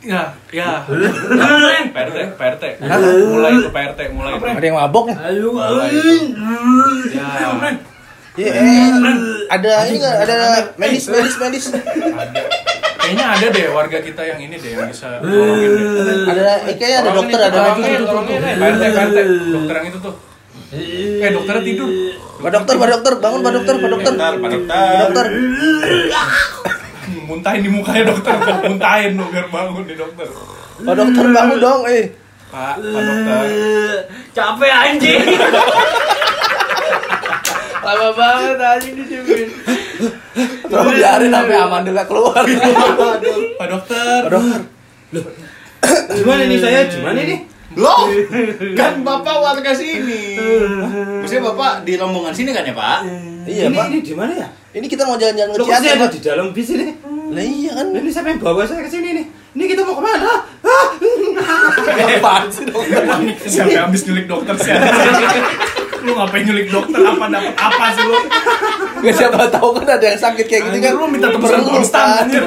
Ya, 0.00 0.32
ya. 0.48 0.80
PRT, 1.92 2.16
PRT. 2.40 2.64
Mulai 2.80 3.52
itu 3.52 3.68
PRT, 3.68 4.00
mulai. 4.16 4.32
Ada 4.40 4.64
yang 4.64 4.80
mabok 4.80 5.12
nih. 5.12 5.16
Ayo. 5.20 5.48
Ya, 7.12 7.28
Iya, 8.40 8.54
ada 9.50 9.70
ini 9.90 9.96
nggak? 10.00 10.16
Ada 10.24 10.36
medis, 10.80 11.04
medis, 11.10 11.36
medis. 11.36 11.64
ada. 11.68 12.40
Kayaknya 13.10 13.26
ada 13.26 13.46
deh 13.50 13.66
warga 13.74 13.98
kita 14.06 14.22
yang 14.22 14.38
ini 14.38 14.54
deh 14.54 14.70
yang 14.70 14.86
bisa 14.86 15.18
nolongin 15.18 15.70
deh. 15.74 16.30
Ada, 16.30 16.62
eh, 16.62 16.78
kayaknya 16.78 16.98
ada 17.02 17.10
dokter, 17.10 17.34
itu, 17.34 17.42
ada 17.42 17.58
tolongin, 17.58 18.00
tolongin, 18.06 18.38
eh, 18.38 18.54
PRT, 18.54 18.82
PRT. 18.86 19.18
Dokter 19.50 19.74
yang 19.74 19.86
itu 19.90 19.98
tuh. 19.98 20.14
Eh, 20.70 21.30
dokternya 21.34 21.62
tidur. 21.66 21.88
Pak 22.38 22.50
dokter, 22.54 22.74
pak 22.78 22.88
dokter, 22.94 23.12
bangun 23.18 23.40
pak 23.42 23.50
dokter, 23.58 23.74
pak 23.82 23.90
dokter. 23.90 24.12
Dokter, 24.14 24.30
Pak 24.38 24.46
Pak 24.46 24.98
dokter. 25.02 25.26
Muntahin 27.26 27.60
di 27.66 27.70
mukanya 27.74 28.04
dokter, 28.14 28.34
muntahin 28.62 29.10
lu 29.18 29.26
biar 29.26 29.46
bangun 29.50 29.82
nih 29.90 29.96
dokter. 29.98 30.30
Pak 30.86 30.94
dokter 30.94 31.24
bangun 31.34 31.58
dong, 31.58 31.82
eh. 31.90 32.14
Pak, 32.54 32.78
Pak 32.78 33.02
dokter. 33.10 33.42
Capek 34.38 34.70
anjing. 34.70 35.22
Lama 37.90 38.08
banget 38.14 38.54
anjing 38.62 38.94
didiemin. 39.02 39.50
Tolong 40.70 40.94
biarin 40.94 41.30
sampai 41.32 41.56
Amanda 41.58 42.02
keluar. 42.06 42.42
Pak 43.58 43.66
dokter. 43.70 44.20
Pak 44.28 44.30
dokter. 44.30 44.60
Gimana 46.14 46.42
nih 46.46 46.58
saya? 46.60 46.80
Gimana 46.86 47.20
nih? 47.20 47.40
Loh, 47.78 48.10
kan 48.74 48.98
Bapak 49.06 49.36
warga 49.38 49.70
sini. 49.70 50.34
Maksudnya 51.22 51.42
Bapak 51.54 51.86
di 51.86 51.94
rombongan 51.94 52.34
sini 52.34 52.50
kan 52.50 52.66
ya, 52.66 52.74
Pak? 52.74 52.98
Iya, 53.46 53.70
ini, 53.70 53.78
Pak. 53.78 53.86
Ini 53.94 53.98
di 54.02 54.14
mana 54.18 54.32
ya? 54.34 54.48
Ini 54.74 54.86
kita 54.90 55.06
mau 55.06 55.14
jalan-jalan 55.14 55.54
ke 55.54 55.62
Ciater, 55.66 55.94
Pak. 55.98 56.10
di 56.14 56.20
dalam 56.22 56.46
bis 56.50 56.68
ini? 56.74 56.90
Lah 57.30 57.44
iya 57.46 57.70
kan. 57.78 57.86
Ini 57.94 58.10
siapa 58.10 58.28
yang 58.34 58.42
bawa 58.42 58.66
saya 58.66 58.82
ke 58.82 58.90
sini 58.90 59.08
nih? 59.22 59.26
Ini 59.54 59.64
kita 59.70 59.86
mau 59.86 59.94
ke 59.94 60.02
mana? 60.02 60.30
Hah? 60.66 60.86
Apaan 62.18 62.50
sih 62.50 62.66
dokter? 62.66 63.06
Sampai 63.46 63.78
habis 63.78 64.02
nyulik 64.06 64.26
dokter 64.26 64.54
sih. 64.58 64.70
lu 66.04 66.12
ngapain 66.16 66.42
nyulik 66.46 66.68
dokter 66.72 67.00
apa 67.00 67.24
dapat 67.28 67.54
apa 67.56 67.84
sih 67.96 68.04
lu? 68.04 68.18
Gak 69.00 69.14
siapa 69.16 69.48
tahu 69.48 69.68
kan 69.80 69.88
ada 69.96 70.06
yang 70.12 70.20
sakit 70.20 70.46
kayak 70.48 70.62
gitu 70.70 70.78
kan. 70.80 70.92
Lu 70.96 71.06
minta 71.08 71.28
tebusan 71.32 71.60
Perlu, 71.60 71.72
konstan, 71.80 72.28
anjir. 72.28 72.44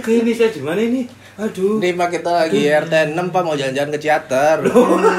Ini 0.00 0.32
saya 0.34 0.50
di 0.50 0.62
mana 0.62 0.80
ini? 0.82 1.02
Aduh. 1.40 1.80
Nih 1.80 1.96
Pak 1.96 2.08
kita 2.20 2.30
lagi 2.36 2.68
RT 2.68 3.16
6 3.16 3.32
Pak 3.32 3.42
mau 3.42 3.56
jalan-jalan 3.56 3.90
ke 3.96 4.00
Ciater. 4.04 4.60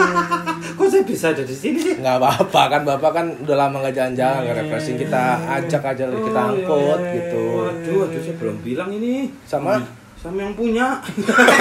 Kok 0.78 0.88
saya 0.90 1.01
bisa 1.01 1.34
ada 1.34 1.42
di 1.42 1.56
sini 1.58 1.82
sih? 1.82 1.96
Nggak 1.98 2.22
apa-apa 2.22 2.62
kan 2.78 2.82
Bapak 2.86 3.12
kan 3.12 3.25
udah 3.42 3.56
lama 3.58 3.82
nggak 3.82 3.96
jalan-jalan 3.98 4.40
nggak 4.46 4.58
refreshing 4.62 4.98
kita 5.01 5.42
ajak 5.50 5.82
aja 5.82 6.04
kita 6.13 6.42
angkut 6.46 7.00
gitu. 7.10 7.46
Aduh, 7.66 8.00
aduh 8.06 8.22
saya 8.22 8.36
belum 8.38 8.58
bilang 8.62 8.90
ini. 8.94 9.34
Sama 9.50 9.82
Sama 10.22 10.38
yang 10.46 10.54
punya. 10.54 11.01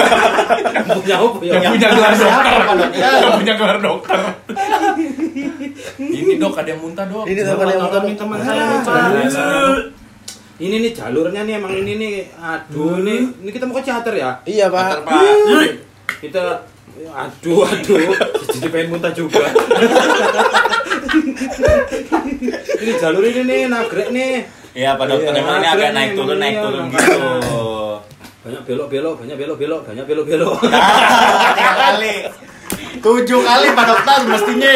yang 0.77 0.87
punya 0.93 1.17
apa 1.17 1.41
ya? 1.41 1.53
Yang 1.57 1.73
punya 1.73 1.89
gelar 1.97 2.13
dokter? 2.13 2.61
Yang 3.01 3.33
punya 3.41 3.55
gelar 3.57 3.79
dokter. 3.81 4.19
Ini 5.97 6.33
dok 6.37 6.55
ada 6.57 6.69
yang 6.69 6.81
muntah 6.81 7.05
dok. 7.05 7.25
ini 7.25 7.41
teman 7.41 7.67
yang 7.67 7.81
muntah 7.81 8.01
dong. 8.01 8.15
teman 8.15 8.39
saya. 8.39 8.65
Ini 10.57 10.77
nih 10.79 10.93
jalurnya 10.93 11.41
nih 11.43 11.55
emang 11.57 11.73
ini 11.75 11.93
nih. 11.97 12.15
Aduh, 12.37 13.01
ini 13.01 13.15
ini 13.39 13.51
kita 13.51 13.65
mau 13.65 13.75
ke 13.75 13.83
teater 13.83 14.15
ya? 14.15 14.31
Iya 14.45 14.69
Pak. 14.69 15.03
Pak. 15.03 15.23
Kita 16.21 16.45
aduh 17.01 17.65
aduh 17.65 17.97
jadi 18.51 18.69
pengen 18.69 18.93
muntah 18.93 19.09
juga 19.09 19.41
ini 22.77 22.93
jalur 22.95 23.25
ini 23.25 23.41
nih 23.43 23.61
nagrek 23.67 24.09
nih 24.11 24.33
Iya, 24.71 24.95
Pak 24.95 25.07
dokter 25.09 25.33
Iya. 25.33 25.41
emang 25.41 25.57
ini 25.59 25.67
agak 25.67 25.91
naik 25.91 26.11
turun 26.15 26.39
naik 26.39 26.57
turun 26.57 26.85
gitu. 26.87 27.19
banyak 28.41 28.63
belok 28.63 28.87
belok 28.87 29.15
banyak 29.19 29.35
belok 29.35 29.59
belok 29.59 29.83
banyak 29.83 30.05
belok 30.05 30.27
belok 30.27 30.55
kali. 31.83 32.15
Tujuh 33.01 33.41
kali 33.41 33.67
Pak 33.71 33.85
dokter 33.87 34.19
mestinya. 34.27 34.73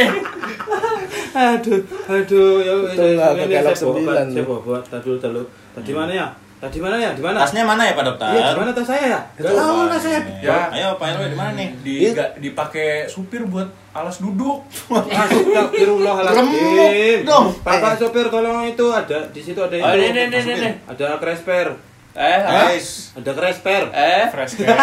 Aduh 1.34 1.80
aduh 2.06 2.62
ya 2.62 2.74
saya 2.94 3.14
bawa 3.18 3.74
sembilan 3.74 4.26
saya 4.30 4.38
tuh. 4.38 4.44
bawa 4.46 4.60
bawa 4.62 4.78
tadi 4.86 5.02
dulu 5.02 5.18
tadi 5.18 5.42
tadi 5.74 5.92
mana 5.92 6.12
ya? 6.14 6.28
Tadi 6.64 6.80
mana 6.80 6.96
ya? 6.96 7.12
Di 7.12 7.20
mana? 7.20 7.44
Tasnya 7.44 7.60
mana 7.60 7.82
ya 7.84 7.92
Pak 7.92 8.04
dokter? 8.08 8.40
iya 8.40 8.56
di 8.56 8.58
mana 8.62 8.70
tas 8.72 8.88
saya 8.88 9.04
ya? 9.04 9.20
Nggak 9.36 9.52
tahu 9.52 9.78
lah 9.84 10.00
saya. 10.00 10.18
Ya. 10.40 10.58
Ayo 10.72 10.96
Pak 10.96 11.20
RW 11.20 11.22
di 11.28 11.36
mana 11.36 11.52
nih? 11.60 11.68
Di 11.84 11.94
nggak 12.16 12.40
dipakai 12.40 13.04
supir 13.04 13.44
buat 13.44 13.68
alas 13.92 14.16
duduk. 14.16 14.64
Astagfirullahaladzim 14.88 16.40
Remuk 16.40 17.28
dong. 17.28 17.46
Bapak 17.60 18.00
sopir 18.00 18.32
tolong 18.32 18.64
itu 18.64 18.86
ada 18.88 19.28
di 19.28 19.40
situ 19.44 19.60
ada 19.60 19.76
itu. 19.76 19.84
Oh, 19.84 19.92
ini, 19.92 20.24
ini, 22.14 22.38
ini. 22.38 22.46
ada 22.46 22.70
cresper 22.70 22.70
Eh, 22.70 22.70
apa? 22.70 22.70
Guys. 22.70 23.10
ada 23.10 23.30
cresper 23.34 23.82
Eh, 23.90 24.24
Fresh 24.30 24.54
kayak. 24.58 24.78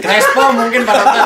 Crespo 0.00 0.42
mungkin 0.52 0.80
dokter. 0.84 1.24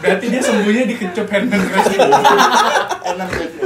Berarti 0.00 0.26
dia 0.28 0.40
sembuhnya 0.40 0.82
dikecup 0.86 1.26
handpan 1.28 1.60
crash. 1.62 1.96
Enak 3.04 3.28
Crespo. 3.30 3.64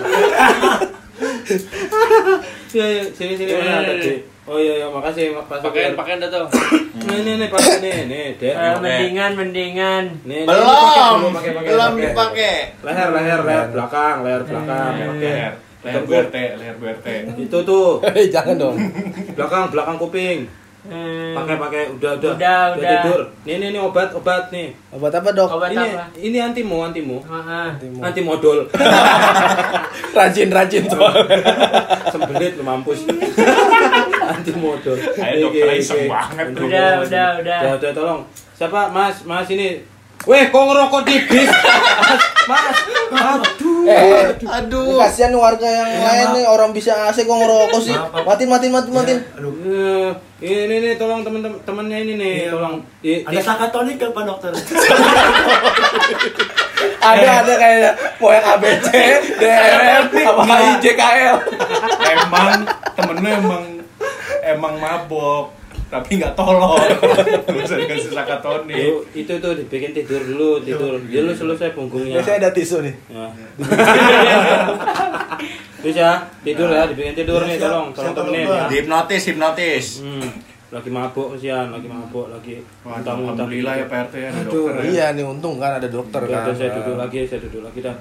Iya, 2.69 2.85
iya, 2.87 3.03
sini 3.09 3.33
sini 3.35 3.49
Iya, 3.49 3.59
mana 3.59 3.81
iya, 3.81 3.89
tadi. 3.89 4.11
Oh 4.49 4.57
iya 4.57 4.81
iya 4.81 4.87
makasih 4.89 5.37
Pak 5.45 5.61
pakaian 5.61 5.93
pakaian 5.93 6.19
dah 6.25 6.29
tuh. 6.33 6.49
Nih 7.09 7.21
nih 7.25 7.35
nih 7.37 7.49
pakai 7.53 7.75
nih 7.85 7.97
nih 8.09 8.25
dek. 8.41 8.55
Eh, 8.57 8.75
mendingan, 8.81 9.33
mendingan. 9.37 10.05
Nih, 10.25 10.45
nih, 10.45 10.49
Belum. 10.49 11.33
pakai 11.33 11.33
pakai, 11.33 11.51
pakai, 11.53 11.69
Belum 11.69 11.93
pakai. 11.93 12.05
dipakai. 12.05 12.57
Leher 12.85 13.09
leher 13.13 13.41
leher 13.45 13.67
belakang 13.73 14.17
leher 14.25 14.43
belakang. 14.45 14.93
Oke. 15.13 15.21
Leher, 15.25 15.53
leher 15.85 16.03
BRT, 16.09 16.37
leher 16.61 16.77
BRT. 16.81 17.07
Itu 17.37 17.59
tuh 17.65 18.01
Eh 18.19 18.29
jangan 18.29 18.57
dong. 18.57 18.77
belakang 19.37 19.69
belakang 19.69 19.97
kuping. 20.01 20.39
Hmm. 20.89 21.37
Pakai 21.37 21.57
pakai 21.61 21.83
udah 22.01 22.13
udah. 22.17 22.33
Udah, 22.41 22.63
udah. 22.73 22.89
tidur. 22.89 23.21
Nih 23.45 23.57
nih 23.61 23.69
nih 23.77 23.81
obat 23.85 24.09
obat 24.17 24.49
nih. 24.49 24.73
Obat 24.97 25.13
apa 25.13 25.29
dok? 25.37 25.49
Obat 25.53 25.69
ini 25.77 25.85
apa? 25.85 26.05
ini 26.17 26.39
antimu 26.41 26.77
antimu. 26.81 27.17
Ah, 27.29 27.69
ah. 27.69 27.69
Anti 28.05 28.21
modal. 28.25 28.65
Rajin 30.17 30.49
rajin 30.49 30.89
tuh. 30.89 31.01
Sembelit 32.09 32.57
lu 32.57 32.65
mampus. 32.65 33.05
Anti 34.29 34.53
modal. 34.53 34.97
Ayo, 35.17 35.49
dokter, 35.49 35.69
iseng 35.81 36.05
banget. 36.05 36.47
Udah, 36.53 37.01
udah, 37.01 37.29
udah. 37.41 37.59
Udah, 37.65 37.73
udah 37.81 37.91
tolong. 37.97 38.21
Siapa? 38.55 38.93
Mas, 38.93 39.25
Mas 39.25 39.49
ini. 39.49 39.81
Weh, 40.27 40.51
kok 40.51 40.61
ngerokok 40.61 41.03
di 41.07 41.17
bis? 41.31 41.47
Mas, 42.51 42.77
Mas. 43.15 43.39
Aduh. 43.39 43.87
Eh, 43.87 44.35
Aduh. 44.45 44.99
kasihan 44.99 45.33
warga 45.33 45.65
yang 45.65 45.89
lain 46.05 46.29
nih 46.37 46.45
orang 46.45 46.75
bisa 46.75 46.93
AC 47.07 47.23
kok 47.23 47.39
ngerokok 47.39 47.81
sih. 47.81 47.95
Matiin 48.27 48.51
matiin 48.51 48.73
matiin 48.75 48.95
matiin. 48.99 49.19
Eh, 49.23 50.11
ini 50.43 50.75
nih 50.83 50.93
tolong 50.99 51.23
teman-teman 51.23 51.63
temannya 51.63 51.99
ini 52.03 52.13
nih, 52.19 52.35
tolong. 52.51 52.83
Di, 53.01 53.23
Ada 53.25 53.41
sakatonik 53.41 53.97
kan 53.97 54.11
Pak 54.11 54.25
Dokter? 54.27 54.53
Ada 56.99 57.43
ada 57.43 57.55
kayak 57.59 57.93
mau 58.19 58.31
yang 58.35 58.47
ABC, 58.59 58.87
DRM, 59.39 60.05
apa 60.15 60.55
IJKL. 60.79 61.37
Emang 62.05 62.67
temen 62.95 63.17
lu 63.19 63.29
emang 63.29 63.65
emang 64.55 64.79
mabok 64.79 65.59
tapi 65.89 66.21
nggak 66.21 66.37
tolong. 66.37 66.77
Lu 67.49 67.59
bisa 67.65 67.81
dikasih 67.81 68.13
sakatoni. 68.13 68.77
Itu 69.17 69.33
tuh 69.41 69.57
dibikin 69.57 69.97
tidur 69.97 70.21
dulu, 70.21 70.61
tidur. 70.61 71.01
Dia 71.09 71.25
lu 71.25 71.33
selesai 71.33 71.73
punggungnya. 71.73 72.21
Biasanya 72.21 72.39
ada 72.45 72.51
tisu 72.53 72.85
nih. 72.85 72.95
Ya. 73.09 73.27
Bisa 75.79 76.27
tidur 76.43 76.69
ya, 76.75 76.91
dibikin 76.91 77.15
tidur 77.15 77.41
nih, 77.47 77.57
tolong, 77.57 77.95
tolong 77.95 78.13
Siapa 78.13 78.21
temenin 78.27 78.47
ya. 78.51 78.67
Hipnotis, 78.67 79.23
hipnotis. 79.31 79.87
Hmm, 80.03 80.29
lagi 80.75 80.91
mabuk 80.91 81.39
sian, 81.39 81.71
lagi 81.71 81.87
mabuk, 81.87 82.35
lagi 82.35 82.59
Wah, 82.83 82.99
muntah-muntah. 82.99 83.47
Alhamdulillah 83.47 83.75
ya 83.79 83.87
PRT 83.87 84.15
ya 84.19 84.29
ada 84.29 84.41
Aduh, 84.43 84.67
dokter 84.69 84.75
ya. 84.75 84.83
Iya 84.91 85.07
nih 85.15 85.25
untung 85.25 85.55
kan 85.63 85.79
ada 85.79 85.89
dokter 85.89 86.21
kan. 86.27 86.51
saya 86.53 86.71
duduk 86.83 86.97
lagi, 86.99 87.19
saya 87.25 87.41
duduk 87.47 87.63
lagi 87.63 87.79
dah. 87.81 87.97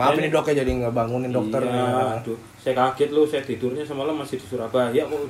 Maaf 0.00 0.16
Ini- 0.16 0.32
dok 0.32 0.48
ya 0.48 0.54
jadi 0.64 0.70
nggak 0.80 0.92
bangunin 0.96 1.28
dokternya. 1.28 1.84
Iya, 1.84 2.24
aduh, 2.24 2.38
saya 2.56 2.72
kaget 2.72 3.10
lu, 3.12 3.22
saya 3.28 3.44
tidurnya 3.44 3.84
semalam 3.84 4.16
masih 4.16 4.40
di 4.40 4.46
Surabaya 4.48 5.02
kok. 5.04 5.20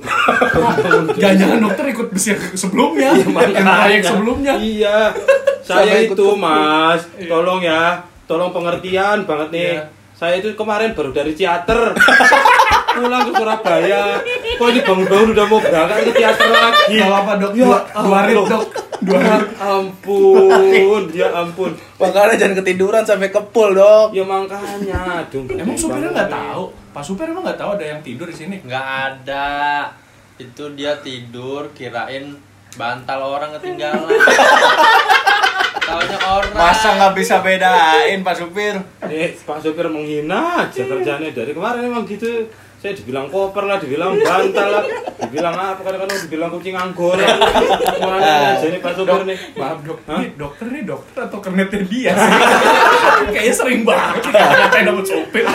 Jangan-jangan 1.19 1.59
dokter 1.59 1.85
ikut 1.91 2.07
bus 2.07 2.25
yang 2.31 2.39
sebelumnya, 2.55 3.09
Iya, 3.11 3.87
yang 3.91 4.05
sebelumnya. 4.07 4.53
Iya. 4.55 4.97
Saya 5.67 6.07
itu. 6.07 6.25
Mas, 6.39 7.03
tolong 7.27 7.59
ya. 7.59 7.99
Tolong 8.25 8.55
pengertian 8.55 9.27
banget 9.27 9.49
nih. 9.51 9.71
Iya. 9.75 9.83
Saya 10.15 10.33
itu 10.39 10.55
kemarin 10.55 10.95
baru 10.95 11.11
dari 11.11 11.35
teater. 11.35 11.91
Pulang 12.95 13.23
ke 13.27 13.31
Surabaya. 13.35 14.19
Kok 14.55 14.67
ini 14.67 14.79
bangun-bangun 14.83 15.29
udah 15.35 15.45
mau 15.47 15.59
berangkat 15.59 15.97
ke 16.07 16.11
teater 16.15 16.47
lagi. 16.47 16.95
Gak 16.99 17.11
apa 17.11 17.31
dok, 17.39 17.51
Ya 17.55 17.65
dua, 18.03 18.19
dok, 18.47 18.63
dua 19.01 19.17
Ya 19.17 19.37
rit. 19.41 19.49
ampun, 19.75 21.03
ya 21.11 21.27
ampun. 21.33 21.71
Makanya 21.97 22.37
jangan 22.37 22.55
ketiduran 22.61 23.03
sampai 23.03 23.33
kepul 23.33 23.73
dok. 23.73 24.13
Ya 24.13 24.23
makanya, 24.23 25.25
aduh. 25.25 25.45
Emang 25.49 25.77
supirnya 25.77 26.13
nggak 26.13 26.31
tahu? 26.31 26.63
Pak 26.91 27.03
supir 27.03 27.25
emang 27.29 27.43
nggak 27.45 27.59
tahu 27.59 27.77
ada 27.79 27.85
yang 27.85 28.01
tidur 28.05 28.29
di 28.29 28.35
sini? 28.35 28.61
Nggak 28.61 28.85
ada. 28.85 29.89
Itu 30.37 30.73
dia 30.77 30.97
tidur 31.01 31.73
kirain 31.73 32.37
bantal 32.77 33.19
orang 33.19 33.57
ketinggalan. 33.59 34.09
Taunya 35.81 36.17
orang. 36.17 36.53
Masa 36.53 36.87
nggak 36.93 37.13
bisa 37.13 37.35
bedain 37.39 38.19
Pak 38.21 38.35
Supir? 38.35 38.75
Nih, 39.03 39.33
Pak 39.37 39.59
Supir 39.59 39.85
menghina 39.87 40.65
aja 40.65 40.81
kerjanya 40.81 41.29
dari 41.29 41.51
kemarin 41.51 41.81
emang 41.85 42.05
gitu. 42.05 42.47
Saya 42.81 42.97
dibilang 42.97 43.29
koper 43.29 43.69
lah, 43.69 43.77
dibilang 43.77 44.17
bantal 44.17 44.67
lah, 44.73 44.81
dibilang 45.21 45.53
apa 45.53 45.85
kadang-kadang 45.85 46.17
dibilang 46.17 46.49
kucing 46.49 46.73
anggur 46.73 47.13
lah. 47.13 47.37
Mana 48.01 48.57
aja 48.57 48.65
nih 48.65 48.81
Pak 48.81 48.97
Supir 48.97 49.21
nih. 49.21 49.37
Maaf 49.53 49.85
dok, 49.85 50.01
Hah? 50.09 50.17
ini 50.17 50.33
dokter 50.33 50.65
nih 50.65 50.83
dokter 50.89 51.21
atau 51.29 51.37
kernetnya 51.37 51.85
dia 51.85 52.09
sih? 52.09 52.31
Kayaknya 53.37 53.53
sering 53.53 53.81
banget 53.85 54.21
kita 54.25 54.39
ngatain 54.41 54.85
sama 54.89 55.01
supir. 55.05 55.45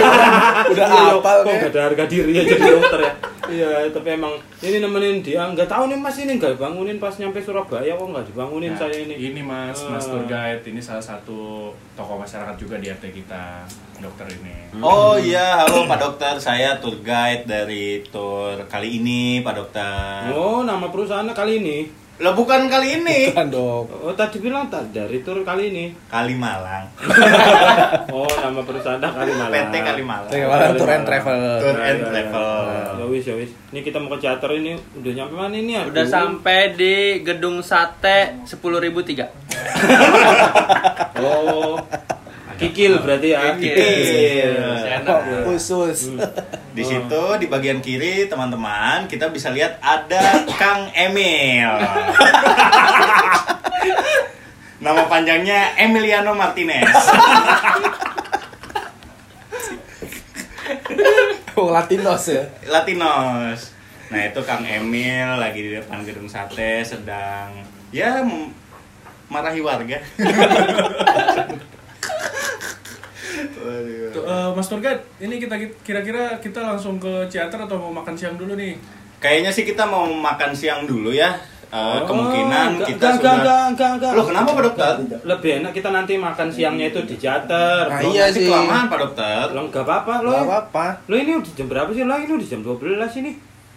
Udah 0.71 0.87
Iya, 0.87 1.03
hafal 1.19 1.39
kok 1.43 1.51
nggak 1.51 1.71
ada 1.75 1.81
harga 1.91 2.05
diri 2.07 2.31
ya 2.31 2.43
jadi 2.47 2.63
dokter 2.63 2.99
ya. 3.03 3.13
Iya, 3.49 3.69
tapi 3.89 4.09
emang 4.13 4.33
ini 4.59 4.79
nemenin 4.79 5.21
dia 5.21 5.43
nggak 5.45 5.67
tahu 5.67 5.87
nih 5.87 5.97
Mas 5.97 6.17
ini 6.17 6.35
nggak 6.35 6.57
bangunin 6.57 6.97
pas 6.97 7.15
nyampe 7.15 7.39
Surabaya 7.39 7.93
kok 7.93 8.07
nggak 8.07 8.27
dibangunin 8.27 8.73
Nah, 8.73 8.81
saya 8.81 8.97
ini. 8.99 9.15
Ini 9.15 9.41
mas, 9.41 9.79
mas 9.85 10.05
Ah. 10.05 10.11
tour 10.11 10.25
guide 10.25 10.65
ini 10.65 10.79
salah 10.79 11.01
satu 11.01 11.71
tokoh 11.93 12.17
masyarakat 12.17 12.55
juga 12.55 12.77
di 12.77 12.89
RT 12.89 13.05
kita, 13.13 13.63
dokter 13.99 14.27
ini. 14.29 14.55
Oh 14.77 15.17
iya, 15.17 15.63
halo 15.63 15.85
Pak 15.85 15.99
Dokter, 15.99 16.35
saya 16.37 16.77
tour 16.77 17.01
guide 17.01 17.45
dari 17.45 18.05
tour 18.07 18.59
kali 18.67 18.99
ini 18.99 19.41
Pak 19.41 19.55
Dokter. 19.55 20.29
Oh, 20.31 20.61
nama 20.63 20.87
perusahaannya 20.87 21.33
kali 21.33 21.53
ini. 21.59 21.79
Lah 22.17 22.33
bukan 22.33 22.73
kali 22.73 22.97
ini, 22.97 23.29
Kan 23.29 23.53
dok. 23.53 23.93
Oh, 23.93 24.17
tadi 24.17 24.41
bilang 24.41 24.73
tak 24.73 24.89
dari 24.89 25.21
tur 25.21 25.45
kali 25.45 25.69
ini. 25.69 25.93
Kali 26.09 26.33
Malang, 26.33 26.89
Oh, 28.17 28.25
nama 28.41 28.65
perusahaan 28.65 28.97
kali 28.97 29.37
malam. 29.37 29.53
PT 29.53 29.75
Kali 29.85 30.01
Malang. 30.01 30.33
Kayak 30.33 30.49
malah 30.49 30.73
tour 30.73 30.89
and 30.89 31.05
travel. 31.05 31.37
Tour 31.61 31.77
and 31.77 31.85
Ya, 31.85 31.93
ya, 32.01 32.09
travel. 32.09 32.49
Ya 32.97 33.05
wis, 33.05 33.25
ya 33.25 33.35
wis. 33.37 33.53
Ini 33.69 33.85
kita 33.85 34.01
mau 34.01 34.09
ke 34.09 34.25
teater 34.25 34.49
ini 34.55 34.73
udah 34.97 35.13
nyampe 35.13 35.35
mana 35.37 35.55
ini? 35.55 35.77
Aduh. 35.77 35.93
Udah 35.93 36.05
sampai 36.09 36.73
di 36.73 36.95
gedung 37.21 37.61
sate 37.61 38.41
10.003. 38.49 39.29
Oh. 41.17 41.81
Kikil 42.57 42.93
berarti 43.05 43.29
ya. 43.37 43.55
Kikil. 43.57 44.53
Enak. 45.01 45.45
Khusus. 45.45 46.17
Di 46.73 46.83
situ 46.89 47.25
di 47.41 47.47
bagian 47.47 47.85
kiri 47.85 48.27
teman-teman 48.27 49.05
kita 49.09 49.29
bisa 49.29 49.53
lihat 49.53 49.77
ada 49.85 50.45
Kang 50.57 50.89
Emil. 50.97 51.71
Nama 54.85 55.03
panjangnya 55.09 55.77
Emiliano 55.81 56.33
Martinez. 56.37 56.91
Oh, 61.57 61.73
Latinos 61.73 62.29
ya. 62.29 62.45
Latinos. 62.69 63.73
Nah 64.13 64.21
itu 64.29 64.41
Kang 64.45 64.61
Emil 64.61 65.41
lagi 65.41 65.65
di 65.65 65.73
depan 65.73 66.05
gedung 66.05 66.29
sate 66.29 66.85
sedang 66.85 67.65
ya 67.89 68.21
marahi 69.33 69.65
warga. 69.65 69.97
Waduh. 73.67 74.11
Tuh, 74.15 74.23
eh, 74.23 74.49
mas 74.55 74.69
guide, 74.71 75.03
ini 75.19 75.35
kita 75.37 75.55
kira-kira 75.83 76.39
kita 76.39 76.61
langsung 76.63 77.03
ke 77.03 77.27
teater 77.27 77.59
atau 77.59 77.77
mau 77.77 77.93
makan 77.93 78.15
siang 78.15 78.39
dulu 78.39 78.55
nih? 78.55 78.79
Kayaknya 79.19 79.51
sih 79.51 79.65
kita 79.67 79.83
mau 79.85 80.07
makan 80.07 80.55
siang 80.55 80.87
dulu 80.87 81.11
ya. 81.11 81.35
Eh, 81.67 81.75
Oh, 81.75 81.99
kemungkinan 82.07 82.79
enggak, 82.79 82.89
kita 82.95 83.07
enggak, 83.11 83.19
sudah. 83.19 83.35
enggak, 83.35 83.63
enggak, 83.75 83.91
enggak. 83.99 84.13
Loh 84.15 84.25
kenapa 84.31 84.49
Pak 84.55 84.63
Dokter? 84.71 84.95
Lebih 85.27 85.51
enak 85.59 85.73
kita 85.75 85.89
nanti 85.91 86.13
makan 86.15 86.49
siangnya 86.49 86.87
itu 86.89 87.01
di 87.03 87.17
teater. 87.19 87.83
Nah, 87.91 88.01
iya 88.07 88.31
sih. 88.31 88.47
kelamaan 88.47 88.87
Pak 88.87 88.99
Dokter. 89.03 89.45
Lo 89.51 89.61
enggak 89.67 89.83
apa-apa 89.83 90.15
lo. 90.23 90.31
Gak 90.31 90.47
apa-apa. 90.47 90.87
Lo 91.11 91.15
ini 91.19 91.33
udah 91.35 91.53
jam 91.59 91.67
berapa 91.67 91.91
sih? 91.91 92.07
Lo 92.07 92.15
ini 92.15 92.33
udah 92.33 92.47
jam 92.47 92.61
12 92.63 93.13
ini. 93.19 93.33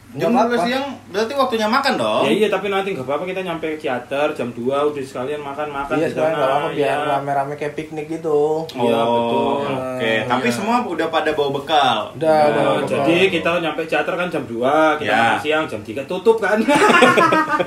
Jam 0.10 0.34
Nggak 0.34 0.42
12 0.44 0.50
apa-apa. 0.50 0.66
siang 0.66 0.86
berarti 1.08 1.34
waktunya 1.36 1.68
makan 1.68 1.94
dong. 1.96 2.24
Ya 2.26 2.32
iya 2.34 2.48
tapi 2.50 2.66
nanti 2.68 2.90
nggak 2.92 3.06
apa-apa 3.06 3.24
kita 3.26 3.42
nyampe 3.42 3.78
teater 3.78 4.28
jam 4.32 4.50
2 4.50 4.66
udah 4.90 5.04
sekalian 5.04 5.38
makan-makan 5.40 5.96
Iya 5.96 6.08
di 6.08 6.16
sana, 6.16 6.34
apa-apa 6.34 6.68
biar 6.72 6.90
ya. 6.90 7.06
rame-rame 7.08 7.54
kayak 7.54 7.74
piknik 7.76 8.06
gitu. 8.10 8.66
Iya, 8.72 8.98
Oh, 8.98 9.14
betul. 9.14 9.54
Oke, 9.70 10.14
Hmm, 10.16 10.26
tapi 10.28 10.48
iya. 10.48 10.56
semua 10.56 10.76
udah 10.82 11.08
pada 11.08 11.30
bawa 11.32 11.50
bekal. 11.54 11.98
Udah, 12.16 12.26
Nah, 12.26 12.50
udah. 12.50 12.66
udah. 12.80 13.06
jadi 13.06 13.16
kita 13.30 13.50
nyampe 13.60 13.82
teater 13.86 14.14
kan 14.16 14.28
jam 14.28 14.44
2, 14.44 14.66
kita 14.98 15.06
Ya. 15.06 15.18
makan 15.30 15.38
siang 15.40 15.64
jam 15.68 15.82
3 15.84 16.02
tutup 16.04 16.38
kan. 16.38 16.58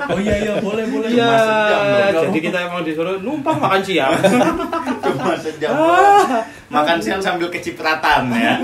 Oh 0.05 0.19
iya 0.19 0.35
iya 0.41 0.53
boleh 0.57 0.83
boleh. 0.85 1.07
Iya, 1.07 1.31
jadi 2.19 2.39
kita 2.41 2.57
emang 2.61 2.83
disuruh 2.83 3.15
numpang 3.19 3.55
makan 3.55 3.79
siang. 3.79 4.11
Cuma 5.05 5.31
sejam. 5.37 5.71
Ah. 5.79 6.43
Makan 6.69 6.97
siang 6.97 7.21
sambil 7.21 7.47
kecipratan 7.47 8.27
ya. 8.29 8.57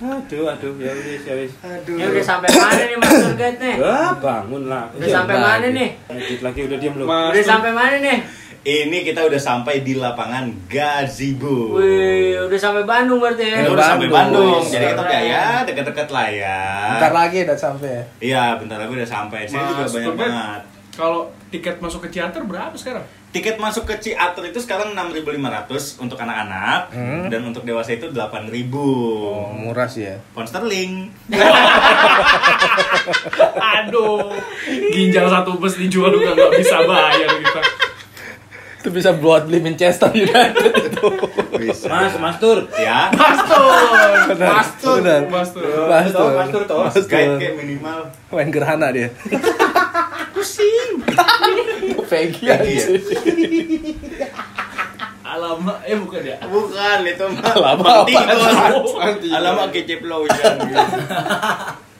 Aduh, 0.00 0.48
aduh, 0.48 0.72
ya 0.80 0.92
wis, 0.96 1.22
ya 1.28 1.34
wis. 1.36 1.52
Aduh. 1.60 2.00
Ini 2.00 2.08
udah 2.08 2.24
sampai 2.24 2.48
mana 2.48 2.82
nih 2.88 2.96
Mas 2.96 3.12
Guide 3.36 3.58
nih? 3.60 3.74
Ah, 3.84 4.12
bangun 4.16 4.62
lah. 4.64 4.88
Udah 4.96 5.08
sampai 5.12 5.36
mana 5.36 5.66
nih? 5.68 5.88
Edit 6.08 6.40
lagi 6.40 6.60
udah 6.64 6.78
diam 6.80 6.94
lu. 6.96 7.04
Udah 7.04 7.44
sampai 7.44 7.70
mana 7.76 7.96
nih? 8.00 8.18
Ini 8.60 8.98
kita 9.08 9.24
udah 9.24 9.40
sampai 9.40 9.80
di 9.80 9.96
lapangan 9.96 10.52
Gazebo. 10.68 11.80
Wih, 11.80 12.36
udah 12.44 12.60
sampai 12.60 12.84
Bandung 12.84 13.16
berarti 13.16 13.44
ya? 13.48 13.64
Kita 13.64 13.72
udah 13.72 13.86
sampai 13.96 14.08
Bandung. 14.12 14.52
Bandung. 14.52 14.64
Jadi 14.68 14.84
kita 14.84 15.00
udah 15.00 15.20
Keren. 15.20 15.32
ya 15.32 15.44
deket-deket 15.64 16.08
lah 16.12 16.28
ya. 16.28 16.60
Bentar 16.92 17.12
lagi 17.16 17.38
udah 17.48 17.58
sampai 17.60 17.88
ya. 17.88 18.04
Iya, 18.20 18.44
bentar 18.60 18.76
lagi 18.76 18.92
udah 18.92 19.08
sampai. 19.08 19.38
Sini 19.48 19.64
juga 19.64 19.84
banyak 19.88 20.14
banget. 20.16 20.60
Kalau 20.92 21.20
tiket 21.48 21.76
masuk 21.80 22.04
ke 22.04 22.08
teater 22.12 22.44
berapa 22.44 22.76
sekarang? 22.76 23.04
Tiket 23.30 23.56
masuk 23.56 23.86
ke 23.86 23.94
Ciater 23.96 24.42
itu 24.44 24.58
sekarang 24.58 24.90
6.500 24.90 25.38
untuk 25.96 26.18
anak-anak 26.18 26.90
Hmm. 26.90 27.30
dan 27.30 27.44
untuk 27.44 27.62
dewasa 27.62 27.92
itu 27.92 28.08
8.000. 28.08 28.50
Oh, 28.74 29.54
murah 29.54 29.86
sih 29.86 30.02
ya. 30.04 30.18
Pound 30.30 30.46
sterling. 30.46 31.14
Aduh, 33.78 34.34
ginjal 34.90 35.26
satu 35.26 35.54
bus 35.56 35.76
dijual 35.76 36.10
juga 36.10 36.34
nggak 36.34 36.52
bisa 36.56 36.76
bayar 36.82 37.30
kita. 37.32 37.60
Itu 38.80 38.88
bisa 38.90 39.12
buat 39.12 39.44
beli 39.44 39.60
Manchester 39.60 40.08
United 40.10 40.72
itu. 40.90 41.06
Bisa. 41.54 41.86
Mas, 41.86 42.16
Mas 42.16 42.36
Tur. 42.40 42.64
Ya. 42.74 43.12
Mastur, 43.12 44.26
Benar. 44.26 44.50
mastur, 44.50 44.96
Benar. 44.96 45.20
mastur. 45.28 45.62
Mas 45.86 46.08
Toh, 46.10 46.28
Mas 46.32 46.48
Tur, 46.48 46.62
toh. 46.64 46.78
Mas 46.82 46.96
Guide 46.98 47.28
Tur. 47.28 47.38
kayak 47.38 47.54
minimal. 47.54 47.98
Main 48.32 48.48
gerhana 48.48 48.88
dia. 48.88 49.12
Pusing. 50.40 50.90
Peggy 52.02 52.42
Peggy 52.42 52.42
ya? 52.42 52.56
aja. 52.56 52.96
Alamak, 55.22 55.78
eh 55.84 55.94
bukan 55.94 56.20
ya? 56.24 56.36
Bukan 56.42 56.98
itu 57.04 57.24
mah. 57.28 57.44
Alamak 57.44 57.86
Penting 58.02 58.16
apa? 58.16 58.66
itu. 58.72 58.90
Penting. 58.96 59.30
Alamak 59.30 59.66
keceplosan. 59.70 60.54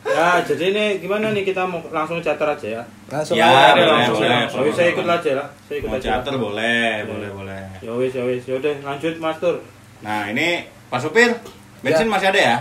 Ya, 0.02 0.40
jadi 0.42 0.64
ini 0.72 0.84
gimana 0.98 1.30
nih 1.30 1.44
kita 1.44 1.62
mau 1.62 1.78
langsung 1.86 2.18
teater 2.18 2.48
aja 2.48 2.66
ya? 2.72 2.82
Langsung 3.06 3.36
Ya, 3.36 3.46
boleh, 3.70 3.84
langsung, 3.86 4.16
boleh. 4.16 4.30
langsung. 4.32 4.58
Oh, 4.58 4.72
saya 4.72 4.88
ikut 4.90 5.04
aja 5.04 5.30
lah. 5.36 5.48
Saya 5.62 5.76
ikut 5.78 5.86
Mau 5.86 5.94
aja. 5.94 6.06
charter 6.10 6.34
boleh, 6.34 6.92
boleh, 7.04 7.30
boleh. 7.30 7.62
Ya 7.78 7.92
wis, 7.92 8.10
ya 8.10 8.24
wis. 8.24 8.42
Ya 8.42 8.56
udah, 8.56 8.74
lanjut 8.82 9.14
Mas 9.16 9.36
Tur. 9.36 9.60
Nah, 10.00 10.26
ini 10.26 10.48
Pak 10.88 10.98
Supir, 10.98 11.30
bensin 11.78 12.08
Ya. 12.08 12.10
masih 12.10 12.26
ada 12.26 12.40
ya? 12.40 12.56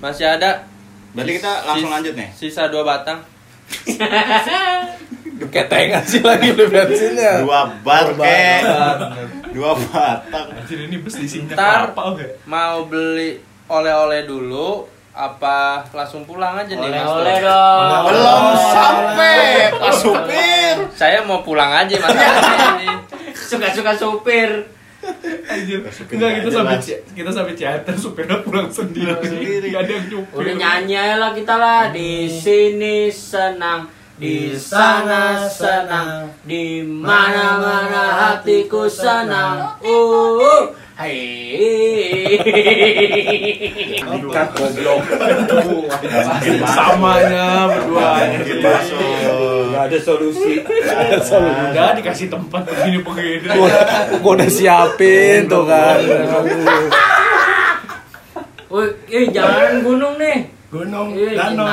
Masih 0.00 0.26
ada 0.26 0.50
Berarti 1.12 1.32
kita 1.36 1.52
langsung 1.62 1.86
sis- 1.86 1.94
lanjut 1.94 2.14
nih. 2.16 2.28
Sisa 2.32 2.62
dua 2.66 2.82
batang. 2.82 3.20
Ketengan 5.42 6.04
sih 6.04 6.20
lagi 6.20 6.52
beli 6.52 6.68
bensinnya. 6.68 7.42
Dua 7.42 7.66
bar 7.80 8.12
Dua 8.12 8.22
kek. 8.22 8.60
bar. 8.62 8.98
Dua 9.50 9.70
batang. 9.74 10.46
Anjir 10.52 10.78
ini 10.84 10.96
bus 10.96 11.16
diisinya 11.16 11.54
Ntar. 11.54 11.80
apa 11.90 12.00
oke? 12.08 12.26
Mau 12.44 12.84
beli 12.84 13.40
oleh-oleh 13.66 14.22
dulu 14.24 14.84
apa 15.10 15.82
langsung 15.90 16.22
pulang 16.22 16.54
aja 16.54 16.70
nih 16.70 16.86
Mas 16.86 17.02
Oleh-oleh 17.02 17.36
Tur? 17.36 17.48
dong. 17.48 18.04
Belum 18.06 18.42
sampai 18.68 19.38
Pak 19.72 19.92
Supir. 19.92 20.74
Saya 20.92 21.18
mau 21.24 21.40
pulang 21.40 21.72
aja 21.72 21.94
masalahnya 21.96 22.54
ini. 22.76 22.88
Suka-suka 23.32 23.92
supir. 23.92 24.70
Anjir, 25.50 25.80
enggak 25.80 26.18
nggak 26.18 26.32
kita 26.44 26.50
sampai 26.52 26.76
ci- 26.78 27.00
kita 27.16 27.30
sampai 27.32 27.54
teater 27.56 27.94
supirnya 27.96 28.36
pulang 28.44 28.68
sendiri. 28.68 29.10
Pulang 29.10 29.24
sendiri. 29.24 29.66
Gak 29.72 29.82
ada 29.84 29.92
yang 29.96 30.06
nyupir. 30.12 30.36
Udah 30.36 30.54
nyanyi 30.56 30.96
lah 31.16 31.30
kita 31.32 31.54
lah. 31.56 31.82
Di 31.90 32.28
sini 32.28 33.08
senang 33.08 33.88
di 34.20 34.52
sana 34.52 35.48
senang. 35.48 36.28
di 36.44 36.84
mana 36.84 37.56
mana 37.56 38.02
hatiku 38.20 38.84
senang. 38.84 39.80
uh 39.80 40.62
hei 41.00 42.36
goblok. 44.20 45.00
Samanya 46.68 47.72
berdua. 47.72 48.28
Gak 49.70 49.82
ada 49.88 49.98
solusi. 50.04 50.60
Udah 50.60 51.96
dikasih 51.96 52.28
tempat 52.28 52.68
begini-begini. 52.68 53.48
Gua 54.20 54.32
udah 54.36 54.50
siapin 54.52 55.48
tuh 55.48 55.64
kan. 55.64 55.98
Eh 59.10 59.24
jalanan 59.32 59.82
gunung 59.82 60.14
nih. 60.20 60.46
Gunung, 60.70 61.18
Ih, 61.18 61.34
danau. 61.34 61.66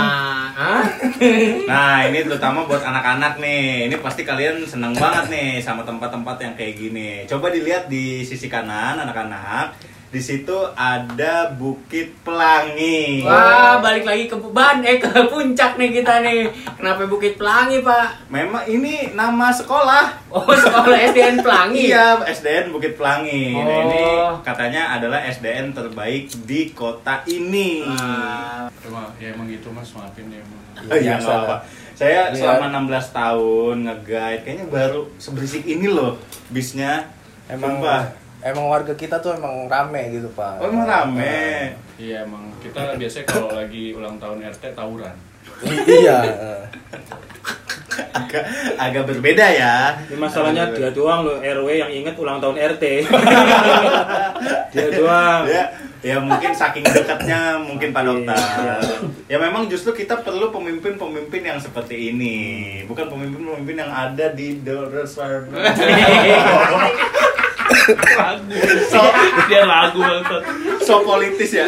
Nah, 1.69 2.09
ini 2.09 2.25
terutama 2.25 2.65
buat 2.65 2.81
anak-anak 2.81 3.37
nih. 3.37 3.85
Ini 3.89 3.95
pasti 4.01 4.25
kalian 4.25 4.65
seneng 4.65 4.97
banget 4.97 5.29
nih 5.29 5.61
sama 5.61 5.85
tempat-tempat 5.85 6.41
yang 6.41 6.53
kayak 6.57 6.73
gini. 6.81 7.09
Coba 7.29 7.53
dilihat 7.53 7.85
di 7.85 8.25
sisi 8.25 8.49
kanan 8.49 8.97
anak-anak. 8.97 9.96
Di 10.17 10.25
situ 10.25 10.57
ada 10.73 11.53
Bukit 11.53 12.09
Pelangi. 12.25 13.21
Wah, 13.21 13.77
balik 13.77 14.01
lagi 14.01 14.25
ke 14.25 14.33
ban 14.49 14.81
eh 14.81 14.97
ke 14.97 15.13
puncak 15.29 15.77
nih 15.77 15.93
kita 15.93 16.25
nih. 16.25 16.49
Kenapa 16.73 17.05
Bukit 17.05 17.37
Pelangi, 17.37 17.85
Pak? 17.85 18.25
Memang 18.25 18.65
ini 18.65 19.13
nama 19.13 19.53
sekolah. 19.53 20.25
Oh, 20.33 20.41
sekolah 20.41 20.97
SDN 21.13 21.45
Pelangi. 21.45 21.93
Iya, 21.93 22.17
SDN 22.25 22.73
Bukit 22.73 22.97
Pelangi. 22.97 23.53
Nah, 23.53 23.61
Oh. 23.61 23.81
ini 23.85 24.01
katanya 24.41 24.97
adalah 24.97 25.21
SDN 25.21 25.77
terbaik 25.77 26.33
di 26.49 26.73
kota 26.73 27.21
ini. 27.29 27.85
Ah, 27.85 28.65
Emang, 28.81 29.13
ya 29.21 29.37
emang 29.37 29.45
gitu 29.45 29.69
mas, 29.69 29.93
maafin 29.93 30.33
ya 30.33 30.41
emang. 30.41 30.61
Oh 30.89 30.97
iya, 30.97 31.21
nggak 31.21 31.45
apa. 31.45 31.61
Saya 31.93 32.33
Lihat. 32.33 32.57
selama 32.57 32.73
16 32.89 33.13
tahun 33.13 33.75
nge-guide, 33.85 34.41
kayaknya 34.41 34.65
baru 34.65 35.13
seberisik 35.21 35.61
ini 35.61 35.85
loh 35.85 36.17
bisnya. 36.49 37.05
Emang 37.45 37.77
Sumpah. 37.77 38.25
Emang 38.43 38.65
warga 38.69 38.93
kita 38.93 39.17
tuh 39.17 39.33
emang 39.33 39.65
rame 39.65 40.13
gitu 40.13 40.29
pak. 40.33 40.61
Oh, 40.61 40.69
emang 40.69 40.85
rame. 40.85 41.73
Iya 41.97 42.25
emang 42.25 42.53
kita 42.61 42.93
biasanya 42.93 43.25
kalau 43.25 43.49
lagi 43.53 43.93
ulang 43.97 44.21
tahun 44.21 44.45
RT 44.45 44.63
tawuran. 44.77 45.15
iya. 45.89 46.17
Agak 48.13 48.45
agak 48.77 49.03
berbeda 49.09 49.45
ya. 49.49 49.97
Ini 50.05 50.21
masalahnya 50.21 50.69
dia 50.69 50.93
doang 50.93 51.25
loh 51.25 51.41
RW 51.41 51.81
yang 51.81 51.89
inget 51.89 52.13
ulang 52.13 52.37
tahun 52.37 52.61
RT. 52.77 53.09
dia 54.73 54.87
doang. 54.93 55.49
Ya, 55.49 55.63
ya 56.05 56.21
mungkin 56.21 56.53
saking 56.53 56.85
dekatnya 56.85 57.57
mungkin 57.57 57.89
Pak 57.89 58.05
Iya. 58.05 58.09
Dokter. 58.13 58.37
Ya 59.25 59.37
memang 59.41 59.65
justru 59.65 59.97
kita 59.97 60.21
perlu 60.21 60.53
pemimpin-pemimpin 60.53 61.41
yang 61.41 61.57
seperti 61.57 62.13
ini, 62.13 62.37
bukan 62.85 63.09
pemimpin-pemimpin 63.09 63.81
yang 63.81 63.89
ada 63.89 64.29
di 64.29 64.61
So, 68.87 68.99
dia 69.45 69.63
lagu 69.63 69.99
banget. 69.99 70.41
so 70.79 71.01
politis 71.01 71.51
ya. 71.53 71.67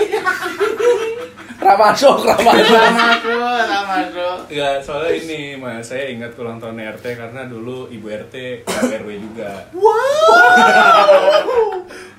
Ramasuk, 1.60 2.24
ramasuk. 2.24 2.72
Ramasuk, 2.72 3.36
Ramasuk. 3.68 4.38
Enggak, 4.48 4.76
soalnya 4.80 5.12
ini 5.14 5.40
mas, 5.54 5.84
saya 5.84 6.08
ingat 6.08 6.32
ulang 6.34 6.56
tahun 6.56 6.80
RT 6.90 7.04
karena 7.14 7.44
dulu 7.46 7.84
ibu 7.90 8.08
RT 8.08 8.64
RW 8.64 9.08
juga. 9.22 9.68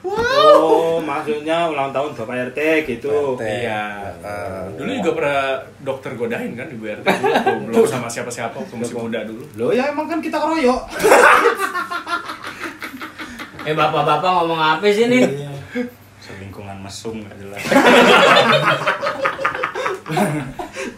Oh, 0.03 0.97
maksudnya 0.99 1.67
ulang 1.67 1.89
tahun 1.91 2.13
Bapak 2.15 2.53
RT 2.53 2.59
gitu. 2.87 3.09
RT. 3.35 3.43
Iya. 3.43 3.83
Eh, 4.21 4.65
Dulu 4.77 4.91
juga 4.95 5.11
pernah 5.15 5.41
dokter 5.79 6.13
godain 6.15 6.53
kan 6.53 6.69
ibu 6.69 6.85
RT 6.87 7.05
dulu, 7.07 7.33
belum- 7.33 7.65
belum 7.71 7.87
sama 7.87 8.07
siapa-siapa 8.07 8.53
waktu 8.55 8.75
masih 8.77 8.97
muda 8.99 9.25
dulu. 9.25 9.45
Loh 9.57 9.71
ya 9.71 9.89
emang 9.89 10.05
kan 10.05 10.21
kita 10.21 10.37
keroyok. 10.37 10.83
eh 13.69 13.75
bapak-bapak 13.77 14.31
ngomong 14.41 14.61
apa 14.61 14.87
sih 14.89 15.05
nih? 15.11 15.25
Selingkungan 16.21 16.81
mesum 16.81 17.21
gak 17.21 17.37
jelas. 17.37 17.61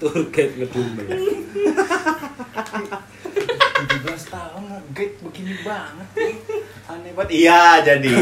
Turket 0.02 0.50
ngedumel. 0.58 1.08
17 3.82 4.34
tahun 4.34 4.62
nge-guide 4.70 5.16
begini 5.26 5.54
banget. 5.66 6.08
Aneh 6.92 7.12
banget. 7.16 7.30
Iya, 7.32 7.64
jadi 7.80 8.12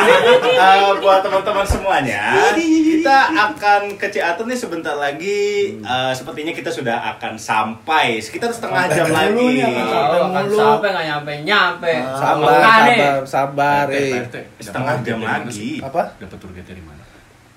eh, 0.64 0.90
buat 0.96 1.20
teman-teman 1.20 1.66
semuanya, 1.68 2.48
kita 2.56 3.18
akan 3.36 4.00
ke 4.00 4.08
Ciater 4.08 4.48
nih 4.48 4.56
sebentar 4.56 4.96
lagi. 4.96 5.76
Eh, 5.76 6.12
sepertinya 6.16 6.56
kita 6.56 6.72
sudah 6.72 7.04
akan 7.16 7.36
sampai 7.36 8.16
sekitar 8.24 8.48
setengah 8.48 8.88
jam 8.88 9.12
lagi. 9.12 9.60
Oh, 9.60 10.32
akan 10.32 10.44
sampai 10.48 10.88
nggak 10.88 11.06
nyampe 11.12 11.32
nyampe. 11.44 11.92
Sabar, 12.00 12.48
Makanya. 12.48 12.96
sabar, 12.96 13.20
sabar. 13.28 13.84
RT, 13.92 14.36
eh. 14.40 14.44
Setengah 14.56 14.94
jam 15.04 15.20
lagi. 15.20 15.84
Apa? 15.84 16.02
Dapat 16.16 16.38
guide 16.40 16.64
dari 16.64 16.80
mana? 16.80 17.02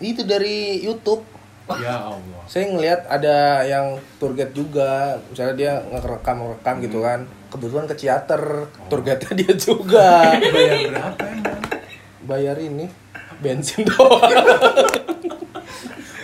Itu 0.04 0.28
dari 0.28 0.84
YouTube. 0.84 1.37
Ya 1.76 2.00
Allah. 2.00 2.42
Saya 2.48 2.72
ngelihat 2.72 3.04
ada 3.12 3.60
yang 3.68 4.00
tour 4.24 4.32
guide 4.32 4.56
juga, 4.56 5.20
misalnya 5.28 5.56
dia 5.60 5.74
ngerekam-rekam 5.92 6.76
gitu 6.80 7.04
kan. 7.04 7.28
Kebetulan 7.52 7.86
ke 7.92 7.96
Ciater, 8.00 8.44
tour 8.88 9.02
guide-nya 9.04 9.34
dia 9.44 9.54
juga. 9.60 10.32
Bayar 10.40 10.80
berapa 10.88 11.24
emang? 11.28 11.56
Bayar 12.24 12.58
ini 12.60 12.88
bensin 13.44 13.84
doang. 13.84 14.32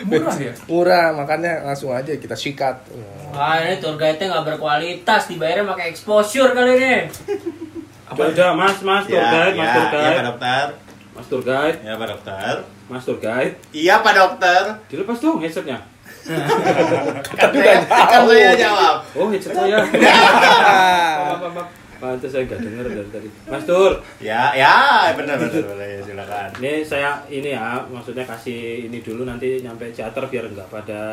Murah 0.03 0.35
ya? 0.35 0.53
Murah, 0.67 1.05
makanya 1.15 1.63
langsung 1.63 1.91
aja 1.91 2.11
kita 2.15 2.35
sikat. 2.35 2.87
Wah 3.35 3.59
ini 3.59 3.83
tour 3.83 3.99
guide-nya 3.99 4.31
nggak 4.31 4.45
berkualitas, 4.55 5.27
dibayarnya 5.27 5.67
pakai 5.67 5.91
exposure 5.91 6.55
kali 6.55 6.71
ini. 6.79 6.95
Udah, 8.13 8.29
udah, 8.29 8.49
Mas, 8.53 8.77
Mas 8.85 9.03
tour 9.09 9.17
Ya, 9.17 9.31
guide, 9.31 9.55
Mas 9.57 9.67
ya, 9.67 9.73
tour 9.73 9.87
ya, 9.89 9.91
guide. 9.91 10.23
Dokter. 10.27 10.67
Mas 11.13 11.27
tour 11.27 11.41
guide, 11.41 11.77
Ya, 11.81 11.93
Pak 11.93 12.07
Dokter. 12.09 12.55
Mas 12.89 13.05
tour 13.05 13.17
guide. 13.17 13.53
Iya, 13.71 14.01
Pak 14.01 14.13
Dokter. 14.13 14.63
Dilepas 14.87 15.17
dong 15.19 15.37
headsetnya. 15.39 15.77
Kan 16.23 17.49
saya, 17.51 17.75
kan 17.85 18.21
saya 18.25 18.51
jawab. 18.55 18.95
Oh, 19.13 19.27
headset 19.27 19.53
saya. 19.53 19.77
Pantes 22.03 22.27
saya 22.27 22.43
nggak 22.43 22.59
dengar 22.59 22.83
dari 22.83 23.07
tadi. 23.07 23.29
Mas 23.47 23.63
Tur, 23.63 23.95
Ya, 24.19 24.51
ya, 24.51 25.07
benar 25.15 25.39
benar 25.39 25.55
benar 25.55 25.87
ya, 25.87 26.03
silakan. 26.03 26.49
ini 26.59 26.83
saya 26.83 27.15
ini 27.31 27.55
ya, 27.55 27.79
maksudnya 27.87 28.27
kasih 28.27 28.91
ini 28.91 28.99
dulu 28.99 29.23
nanti 29.23 29.63
nyampe 29.63 29.87
teater 29.87 30.27
biar 30.27 30.51
nggak 30.51 30.67
pada 30.67 31.03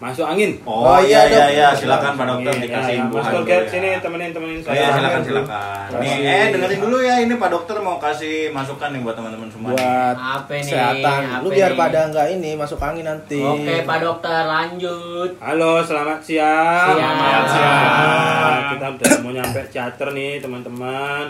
masuk 0.00 0.24
angin. 0.24 0.56
Oh, 0.64 0.80
Oh, 0.86 0.98
iya 0.98 1.28
iya, 1.28 1.44
iya 1.44 1.46
iya, 1.52 1.68
silakan 1.70 2.16
Pak 2.16 2.24
Dokter 2.26 2.48
Iya, 2.50 2.62
dikasih 2.62 2.88
ya, 2.90 3.00
imbuhan 3.02 3.20
Mas 3.26 3.36
guide 3.38 3.52
ya. 3.52 3.68
sini 3.68 3.88
temenin 4.00 4.32
temenin 4.32 4.58
Oh, 4.58 4.64
saya. 4.64 4.74
iya, 4.74 4.88
silakan 4.90 5.20
silakan. 5.22 5.88
Nih, 5.94 6.14
eh 6.24 6.46
dengerin 6.50 6.80
dulu 6.80 6.96
ya 6.98 7.14
ini 7.20 7.34
Pak 7.36 7.50
Dokter 7.50 7.76
mau 7.78 7.96
kasih 7.98 8.34
masukan 8.48 8.88
nih 8.90 9.00
buat 9.00 9.12
teman-teman 9.12 9.46
semua. 9.46 9.68
nih. 9.68 9.76
Buat 9.76 10.16
Apa 10.16 10.50
nih? 10.50 10.62
kesehatan. 10.64 11.20
Lu 11.36 11.36
Apa 11.44 11.54
biar 11.54 11.70
nih? 11.70 11.78
pada 11.78 12.00
nggak 12.08 12.26
ini 12.32 12.50
masuk 12.56 12.78
angin 12.80 13.04
nanti. 13.04 13.38
Oke 13.38 13.74
Pak 13.82 13.98
Dokter 14.00 14.40
lanjut. 14.42 15.30
Halo, 15.38 15.72
selamat 15.80 16.18
siang. 16.18 16.86
Siang. 16.90 17.14
Selamat 17.14 17.46
siang. 17.46 18.62
Kita 18.70 18.86
udah 18.90 19.10
mau 19.20 19.32
nyampe 19.34 19.60
teater 19.66 20.08
nih, 20.10 20.32
teman-teman. 20.40 21.24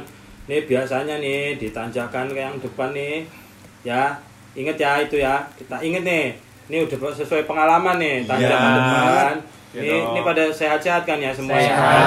Nih 0.47 0.61
biasanya 0.65 1.19
nih 1.19 1.55
ditanjakan 1.57 2.27
ke 2.29 2.39
yang 2.39 2.55
depan 2.57 2.91
nih. 2.93 3.27
Ya, 3.83 4.15
inget 4.53 4.77
ya 4.77 5.03
itu 5.03 5.19
ya. 5.19 5.43
Kita 5.53 5.75
inget 5.81 6.03
nih. 6.03 6.27
Ini 6.71 6.87
udah 6.87 7.11
sesuai 7.11 7.51
pengalaman 7.51 7.99
nih, 7.99 8.23
tanjakan 8.23 8.47
Iya. 8.63 8.79
depan. 8.79 9.35
Iya 9.71 9.81
Ini, 9.83 9.91
dong. 9.91 10.11
ini 10.15 10.21
pada 10.23 10.43
sehat-sehat 10.47 11.03
kan 11.03 11.19
ya 11.19 11.35
semua. 11.35 11.59
Sehat. 11.59 11.99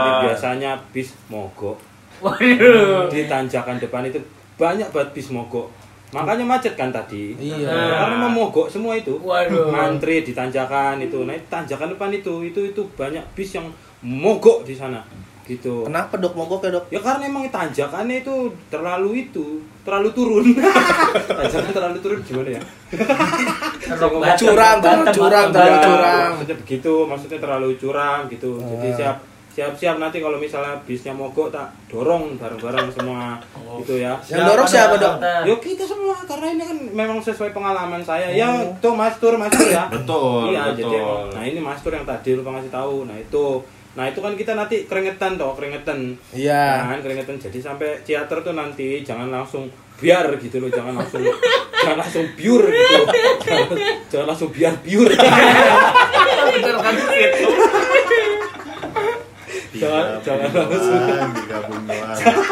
Ini 0.00 0.10
biasanya 0.24 0.72
bis 0.90 1.12
mogok. 1.28 1.76
Waduh. 2.24 3.12
Di 3.12 3.28
tanjakan 3.28 3.76
depan 3.76 4.08
itu 4.08 4.16
banyak 4.56 4.88
banget 4.88 5.12
bis 5.12 5.28
mogok. 5.28 5.68
Makanya 6.16 6.48
macet 6.48 6.72
kan 6.72 6.88
tadi. 6.88 7.36
Iya. 7.36 7.68
Karena 7.68 8.16
mau 8.16 8.32
mogok 8.32 8.72
semua 8.72 8.96
itu. 8.96 9.20
Waduh. 9.20 9.68
Mantri 9.68 10.24
di 10.24 10.32
tanjakan 10.32 10.96
itu. 11.04 11.28
Nah, 11.28 11.36
tanjakan 11.52 11.92
depan 11.92 12.08
itu, 12.16 12.48
itu 12.48 12.72
itu 12.72 12.80
banyak 12.96 13.20
bis 13.36 13.52
yang 13.52 13.68
mogok 14.00 14.64
di 14.64 14.72
sana. 14.72 15.04
Gitu. 15.46 15.86
Kenapa 15.86 16.18
dok 16.18 16.34
mogok 16.34 16.60
ya 16.60 16.74
dok? 16.74 16.84
Ya 16.90 16.98
karena 16.98 17.24
emang 17.24 17.46
tanjakannya 17.46 18.20
itu 18.20 18.34
terlalu 18.66 19.24
itu, 19.24 19.62
terlalu 19.80 20.10
turun. 20.10 20.46
Tanjakan 21.38 21.70
terlalu 21.70 21.98
turun 22.00 22.18
gimana 22.20 22.50
ya? 22.50 22.62
Batem, 23.86 24.34
Curam, 24.36 24.76
batem, 24.76 25.00
curam, 25.08 25.46
batem, 25.46 25.52
terlalu 25.52 25.70
Ya, 25.70 25.76
batem. 25.76 25.88
curam. 25.88 26.28
Maksudnya 26.32 26.56
begitu, 26.58 26.92
maksudnya 27.06 27.38
terlalu 27.38 27.68
curam 27.76 28.20
gitu. 28.26 28.50
Jadi 28.58 28.88
Ah. 28.88 28.96
siap 28.96 29.16
siap-siap 29.48 29.96
nanti 29.96 30.20
kalau 30.20 30.36
misalnya 30.36 30.76
bisnya 30.84 31.14
mogok 31.14 31.48
tak 31.48 31.64
dorong 31.88 32.36
bareng-bareng 32.36 32.92
semua 32.92 33.40
gitu 33.80 33.96
ya. 33.96 34.12
Yang 34.26 34.44
dorong 34.46 34.68
siapa 34.68 34.94
dok? 34.96 35.14
Yuk 35.46 35.58
kita 35.58 35.80
semua 35.82 36.12
karena 36.20 36.46
ini 36.50 36.62
kan 36.62 36.78
memang 36.92 37.18
sesuai 37.18 37.50
pengalaman 37.50 38.02
saya. 38.02 38.28
Ya 38.28 38.50
tuh 38.76 38.92
Mas 38.92 39.16
Tur, 39.16 39.32
Mas 39.34 39.48
Tur 39.48 39.64
ya. 39.64 39.88
Betul, 39.88 40.52
Iya, 40.52 40.74
jadi 40.74 40.84
betul. 40.92 41.32
nah 41.32 41.42
ini 41.42 41.56
Mas 41.58 41.80
Tur 41.80 41.88
yang 41.90 42.04
tadi 42.04 42.34
lupa 42.34 42.52
ngasih 42.52 42.68
tahu. 42.68 43.08
Nah 43.08 43.16
itu, 43.16 43.44
nah 43.96 44.04
itu 44.04 44.20
kan 44.20 44.36
kita 44.36 44.52
nanti 44.52 44.84
keringetan 44.84 45.34
toh, 45.34 45.56
keringetan. 45.56 46.12
Iya. 46.30 46.84
Nah, 46.84 47.00
keringetan. 47.00 47.40
Jadi 47.40 47.58
sampai 47.58 48.04
teater 48.04 48.44
tuh 48.44 48.52
nanti 48.52 49.00
jangan 49.00 49.32
langsung 49.32 49.66
biar 49.96 50.28
gitu 50.36 50.60
loh, 50.60 50.68
jangan 50.68 50.92
langsung 50.94 51.24
jangan 51.80 51.98
langsung 51.98 52.28
biur 52.36 52.60
gitu. 52.62 53.00
Jangan, 53.42 53.68
jangan 54.06 54.26
langsung 54.28 54.50
biar 54.52 54.74
biur. 54.84 55.08
Bener 56.52 56.76
kan 56.76 56.94
gitu. 56.94 57.48
Jangan- 59.76 60.20
jangan 60.20 60.50
langsung. 60.52 61.00
digabung 61.32 61.82
doang. 61.84 62.16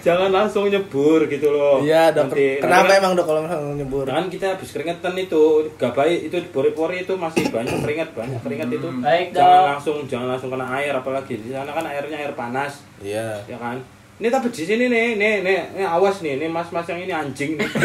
jangan 0.00 0.30
langsung 0.30 0.66
nyebur 0.66 1.24
gitu 1.24 1.48
loh. 1.48 1.78
Iya 1.78 2.10
dok. 2.10 2.28
Nanti- 2.28 2.58
Kenapa 2.58 2.70
nanti 2.80 2.88
kan- 2.88 3.00
emang 3.00 3.12
dok 3.14 3.26
kalau 3.26 3.40
misalnya 3.40 3.72
nyebur? 3.76 4.04
Kan 4.04 4.24
kita 4.26 4.46
habis 4.50 4.68
keringetan 4.70 5.14
itu 5.16 5.42
gak 5.74 5.92
baik 5.92 6.18
itu 6.24 6.36
pori-pori 6.48 6.96
itu 7.00 7.14
masih 7.14 7.48
banyak 7.48 7.76
keringat 7.78 8.08
banyak 8.12 8.40
keringat 8.40 8.68
itu 8.70 8.88
Baik, 8.98 9.26
jangan 9.30 9.50
Dok. 9.54 9.66
langsung 9.70 9.96
jangan 10.04 10.28
langsung 10.28 10.50
kena 10.50 10.66
air 10.72 10.92
apalagi 10.92 11.34
di 11.36 11.50
sana 11.50 11.70
kan 11.70 11.84
airnya 11.84 12.16
air 12.16 12.32
panas 12.32 12.82
Iya. 12.98 13.40
ya 13.44 13.56
kan 13.56 13.76
ini 14.14 14.30
tapi 14.30 14.46
di 14.46 14.62
sini 14.62 14.86
nih 14.86 15.18
nih 15.18 15.34
nih, 15.42 15.58
nih 15.74 15.86
awas 15.90 16.22
nih 16.22 16.38
nih 16.38 16.46
mas-mas 16.46 16.86
yang 16.86 17.02
ini 17.02 17.10
anjing 17.10 17.58
nih. 17.58 17.66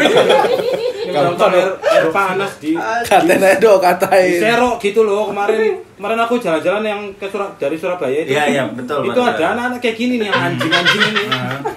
Ini 1.00 1.16
air, 1.16 1.74
air 1.74 2.06
panas 2.14 2.54
di 2.62 2.76
dok, 3.58 3.82
di 3.82 3.82
katain. 3.82 4.38
serok 4.38 4.76
gitu 4.78 5.02
loh 5.02 5.32
kemarin. 5.32 5.82
Kemarin 5.98 6.18
aku 6.22 6.38
jalan-jalan 6.38 6.84
yang 6.86 7.00
ke 7.18 7.26
Surab 7.26 7.58
dari 7.58 7.74
Surabaya 7.74 8.22
itu. 8.22 8.30
Iya, 8.30 8.44
iya, 8.46 8.62
betul, 8.70 9.02
itu 9.02 9.10
betul. 9.10 9.26
ada 9.26 9.44
anak-anak 9.58 9.80
kayak 9.82 9.96
gini 9.98 10.14
nih 10.22 10.30
yang 10.30 10.38
anjing-anjing 10.38 11.02
ini. 11.10 11.24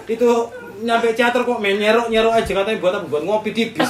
Itu 0.06 0.54
nyampe 0.86 1.18
teater 1.18 1.42
kok 1.50 1.58
main 1.58 1.82
nyerok 1.82 2.14
nyerok 2.14 2.34
aja 2.36 2.52
katanya 2.54 2.78
buat 2.78 2.94
apa? 2.94 3.06
Buat 3.10 3.24
ngopi 3.26 3.50
di 3.58 3.64
bis. 3.74 3.90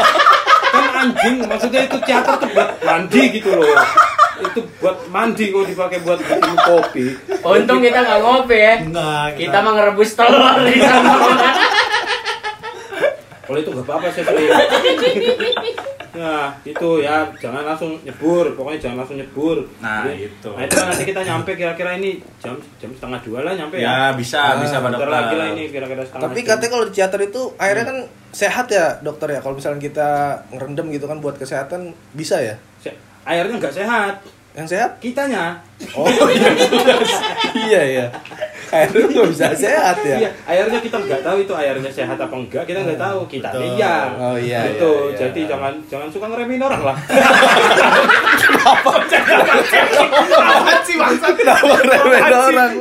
Kan 0.78 0.84
anjing 0.94 1.34
maksudnya 1.42 1.90
itu 1.90 1.98
teater 2.06 2.38
tuh 2.38 2.48
buat 2.54 2.68
mandi 2.86 3.22
gitu 3.34 3.50
loh 3.50 3.66
itu 4.40 4.60
buat 4.78 4.96
mandi 5.08 5.44
kok 5.48 5.64
dipakai 5.64 5.98
buat 6.00 6.18
bikin 6.18 6.56
kopi 6.58 7.04
Untung 7.40 7.78
kita 7.80 7.98
nggak 7.98 8.20
ngopi 8.20 8.56
ya. 8.56 8.74
Enggak, 8.80 9.26
Kita 9.34 9.56
mah 9.58 9.72
ngerebus 9.74 10.10
telur 10.12 10.40
di 10.62 10.78
sana. 10.78 11.12
kalau 13.40 13.58
itu 13.58 13.70
gak 13.70 13.80
apa-apa 13.82 14.08
sih 14.10 14.22
nah 16.10 16.50
itu 16.60 16.88
ya 16.98 17.30
jangan 17.38 17.62
langsung 17.64 17.94
nyebur 18.02 18.52
pokoknya 18.52 18.80
jangan 18.82 18.96
langsung 19.00 19.16
nyebur 19.16 19.62
Nah, 19.78 20.02
Jadi- 20.02 20.26
itu. 20.26 20.50
nah 20.50 20.62
itu 20.62 20.74
kan 20.74 20.86
nanti 20.90 21.04
kita 21.06 21.20
nyampe 21.22 21.50
kira-kira 21.54 21.94
ini 21.94 22.10
jam 22.36 22.58
jam 22.76 22.90
setengah 22.90 23.20
dua 23.22 23.38
lah 23.40 23.52
nyampe 23.54 23.78
Ya, 23.78 23.86
ya 23.86 24.06
bisa, 24.12 24.58
bisa 24.58 24.76
Pak 24.76 24.90
Bentar 24.90 24.98
Dokter. 25.00 25.08
lagi 25.08 25.34
lah 25.36 25.46
ini 25.48 25.62
kira-kira 25.68 26.02
setengah 26.02 26.24
Tapi 26.26 26.38
jam. 26.38 26.48
katanya 26.50 26.70
kalau 26.70 26.84
di 26.84 26.92
teater 26.92 27.20
itu 27.22 27.42
airnya 27.56 27.84
kan 27.86 27.98
sehat 28.28 28.66
ya 28.68 28.86
dokter 28.98 29.28
ya. 29.30 29.38
Kalau 29.38 29.54
misalnya 29.54 29.80
kita 29.80 30.08
ngerendam 30.50 30.86
gitu 30.90 31.06
kan 31.06 31.18
buat 31.18 31.36
kesehatan 31.36 31.80
bisa 32.12 32.36
ya. 32.38 32.58
Airnya 33.24 33.56
nggak 33.56 33.74
sehat 33.74 34.14
Yang 34.52 34.66
sehat? 34.70 34.90
kitanya 34.98 35.58
Oh 35.94 36.06
iya 37.56 37.80
iya. 37.84 38.06
Airnya 38.68 39.06
nggak 39.06 39.28
bisa 39.28 39.46
sehat 39.52 39.96
ya. 40.02 40.16
iya 40.18 40.30
airnya 40.44 40.76
kita 40.78 40.98
nggak 40.98 41.22
tahu 41.22 41.40
itu 41.40 41.52
airnya 41.52 41.88
sehat 41.88 42.16
apa 42.16 42.34
enggak 42.34 42.64
kita 42.64 42.82
nggak 42.82 43.00
tahu 43.00 43.20
kita 43.26 43.48
Betul. 43.48 43.64
iya 43.72 43.94
Oh, 44.14 44.36
iya, 44.36 44.60
gitu 44.68 44.92
iya, 45.06 45.08
iya. 45.08 45.18
jadi 45.24 45.40
jangan 45.48 45.72
jangan 45.86 46.08
suka 46.08 46.26
ngeremehin 46.26 46.60
orang 46.60 46.82
lah 46.84 46.96
Apaan 49.48 50.80
sih 50.82 50.96
bangsat? 50.96 51.32
Kenapa 51.34 51.74
remehin 51.78 52.34
orang? 52.34 52.72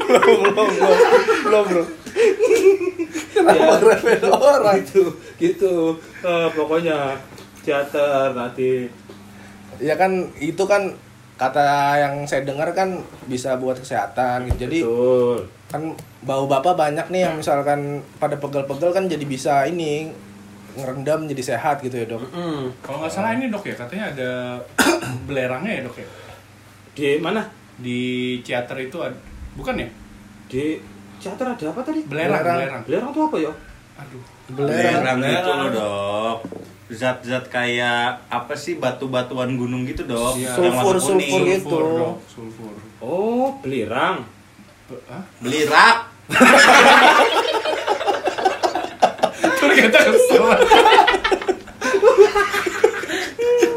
Belum 0.00 0.22
belum 0.24 0.68
belum 0.72 0.98
belum 1.44 1.64
bro. 1.64 1.84
Kenapa 3.30 3.74
remehin 3.78 4.22
orang? 4.26 4.76
gitu 4.80 5.04
gitu 5.36 5.74
Eh, 6.20 6.48
pokoknya 6.50 7.18
teater 7.60 8.32
nanti 8.32 8.88
Ya 9.80 9.94
kan 9.94 10.30
itu 10.36 10.62
kan 10.64 10.94
kata 11.34 11.66
yang 11.98 12.14
saya 12.24 12.46
dengar 12.46 12.70
kan 12.70 13.02
bisa 13.26 13.58
buat 13.58 13.78
kesehatan 13.78 14.46
gitu. 14.52 14.58
Jadi 14.68 14.78
betul 14.82 15.38
kan 15.64 15.90
bau 16.22 16.46
bapak 16.46 16.78
banyak 16.78 17.10
nih 17.10 17.26
yang 17.26 17.34
misalkan 17.34 17.98
pada 18.16 18.38
pegel-pegel 18.38 18.94
kan 18.94 19.10
jadi 19.10 19.26
bisa 19.26 19.66
ini 19.66 20.06
ngerendam 20.74 21.26
jadi 21.26 21.42
sehat 21.54 21.82
gitu 21.82 21.98
ya 21.98 22.06
dok. 22.06 22.22
Mm. 22.30 22.70
Kalau 22.78 23.02
nggak 23.02 23.10
salah 23.10 23.34
ini 23.34 23.50
dok 23.50 23.66
ya, 23.66 23.74
katanya 23.74 24.04
ada 24.14 24.30
belerangnya 25.26 25.72
ya 25.78 25.82
dok 25.82 25.96
ya? 25.98 26.06
di 26.94 27.18
mana 27.18 27.42
Di 27.74 27.98
teater 28.46 28.78
itu 28.78 29.02
ada, 29.02 29.18
bukan 29.58 29.82
ya? 29.82 29.88
di 30.46 30.78
teater 31.18 31.46
ada 31.50 31.64
apa 31.74 31.80
tadi 31.82 32.06
Belerang, 32.06 32.38
Belerang. 32.38 32.58
belerang. 32.62 32.82
belerang 32.86 33.10
itu 33.10 33.20
apa 33.26 33.36
ya 33.42 33.52
Aduh. 33.98 34.22
Belerang 34.54 35.16
Belerang. 35.18 35.58
loh 35.58 35.70
dok 35.74 36.38
Zat-zat 36.86 37.48
kayak 37.48 38.28
apa 38.28 38.52
sih 38.54 38.76
batu-batuan 38.76 39.54
gunung 39.54 39.84
gitu 39.84 40.04
dok 40.04 40.36
Iya. 40.36 40.52
Yang 40.54 40.76
warna 40.76 41.00
Sulfur, 41.00 41.16
kuning. 41.16 41.30
sulfur 41.30 41.44
gitu. 41.48 41.68
Sulfur. 41.72 42.12
Sulfur. 42.28 42.72
oh 43.00 43.56
belerang 43.58 44.28
Be- 44.84 45.00
Hah? 45.06 45.22
Belirak 45.38 45.96
Ternyata 49.54 49.98
kesel. 50.06 50.44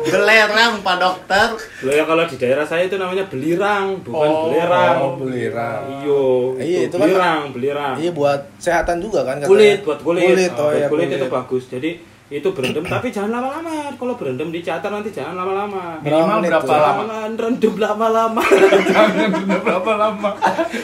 Belerang 0.05 0.71
pak 0.79 0.95
dokter 0.97 1.47
Loh 1.81 1.93
ya 1.93 2.03
kalau 2.03 2.23
di 2.23 2.35
daerah 2.37 2.63
saya 2.63 2.83
itu 2.83 2.95
namanya 2.95 3.23
belirang, 3.25 3.99
bukan 4.01 4.29
Oh, 4.29 4.43
belerang. 4.47 4.95
oh, 4.97 5.11
belirang. 5.17 5.81
Iyo. 5.97 6.23
Iya, 6.57 6.79
itu 6.87 6.95
kan- 6.95 7.03
belirang, 7.05 7.41
belirang. 7.51 7.93
Iya 7.97 8.11
buat 8.11 8.39
kesehatan 8.55 8.97
juga 8.99 9.23
kan 9.23 9.35
katanya. 9.37 9.47
Kulit, 9.49 9.79
buat 9.81 9.99
kulit. 10.01 10.23
Kulit, 10.25 10.51
oh, 10.53 10.63
buat 10.65 10.73
iya, 10.73 10.87
kulit, 10.87 11.07
kulit. 11.07 11.17
itu 11.17 11.27
bagus. 11.29 11.63
Jadi 11.67 11.91
itu 12.27 12.51
berendam 12.51 12.83
tapi 12.83 13.07
jangan 13.07 13.39
lama-lama. 13.39 13.87
Kalau 13.95 14.13
berendam 14.19 14.51
di 14.51 14.59
teater 14.59 14.91
nanti 14.91 15.15
jangan 15.15 15.39
lama-lama. 15.39 15.95
Minimal 16.03 16.43
berapa 16.43 16.75
lama? 16.75 17.03
Jangan 17.07 17.31
rendam 17.39 17.75
lama-lama. 17.79 18.43
Jangan 18.91 19.29
bener 19.31 19.59
berapa 19.63 19.91
lama. 19.95 20.29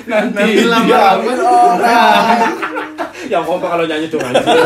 Nanti, 0.07 0.39
Nanti 0.39 0.63
lama 0.63 0.87
dia- 0.87 1.11
Amin 1.19 1.39
orang. 1.43 2.39
Yang 3.27 3.43
kompak 3.43 3.69
kalau 3.69 3.85
nyanyi 3.85 4.07
dong 4.07 4.23
anjing. 4.23 4.47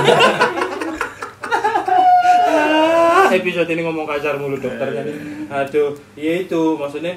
Ah, 2.47 3.35
episode 3.35 3.67
ini 3.67 3.83
ngomong 3.83 4.07
kasar 4.07 4.39
mulu 4.39 4.55
dokternya 4.55 5.03
nih. 5.03 5.15
Aduh, 5.51 5.91
ya 6.15 6.39
itu 6.39 6.79
maksudnya 6.79 7.11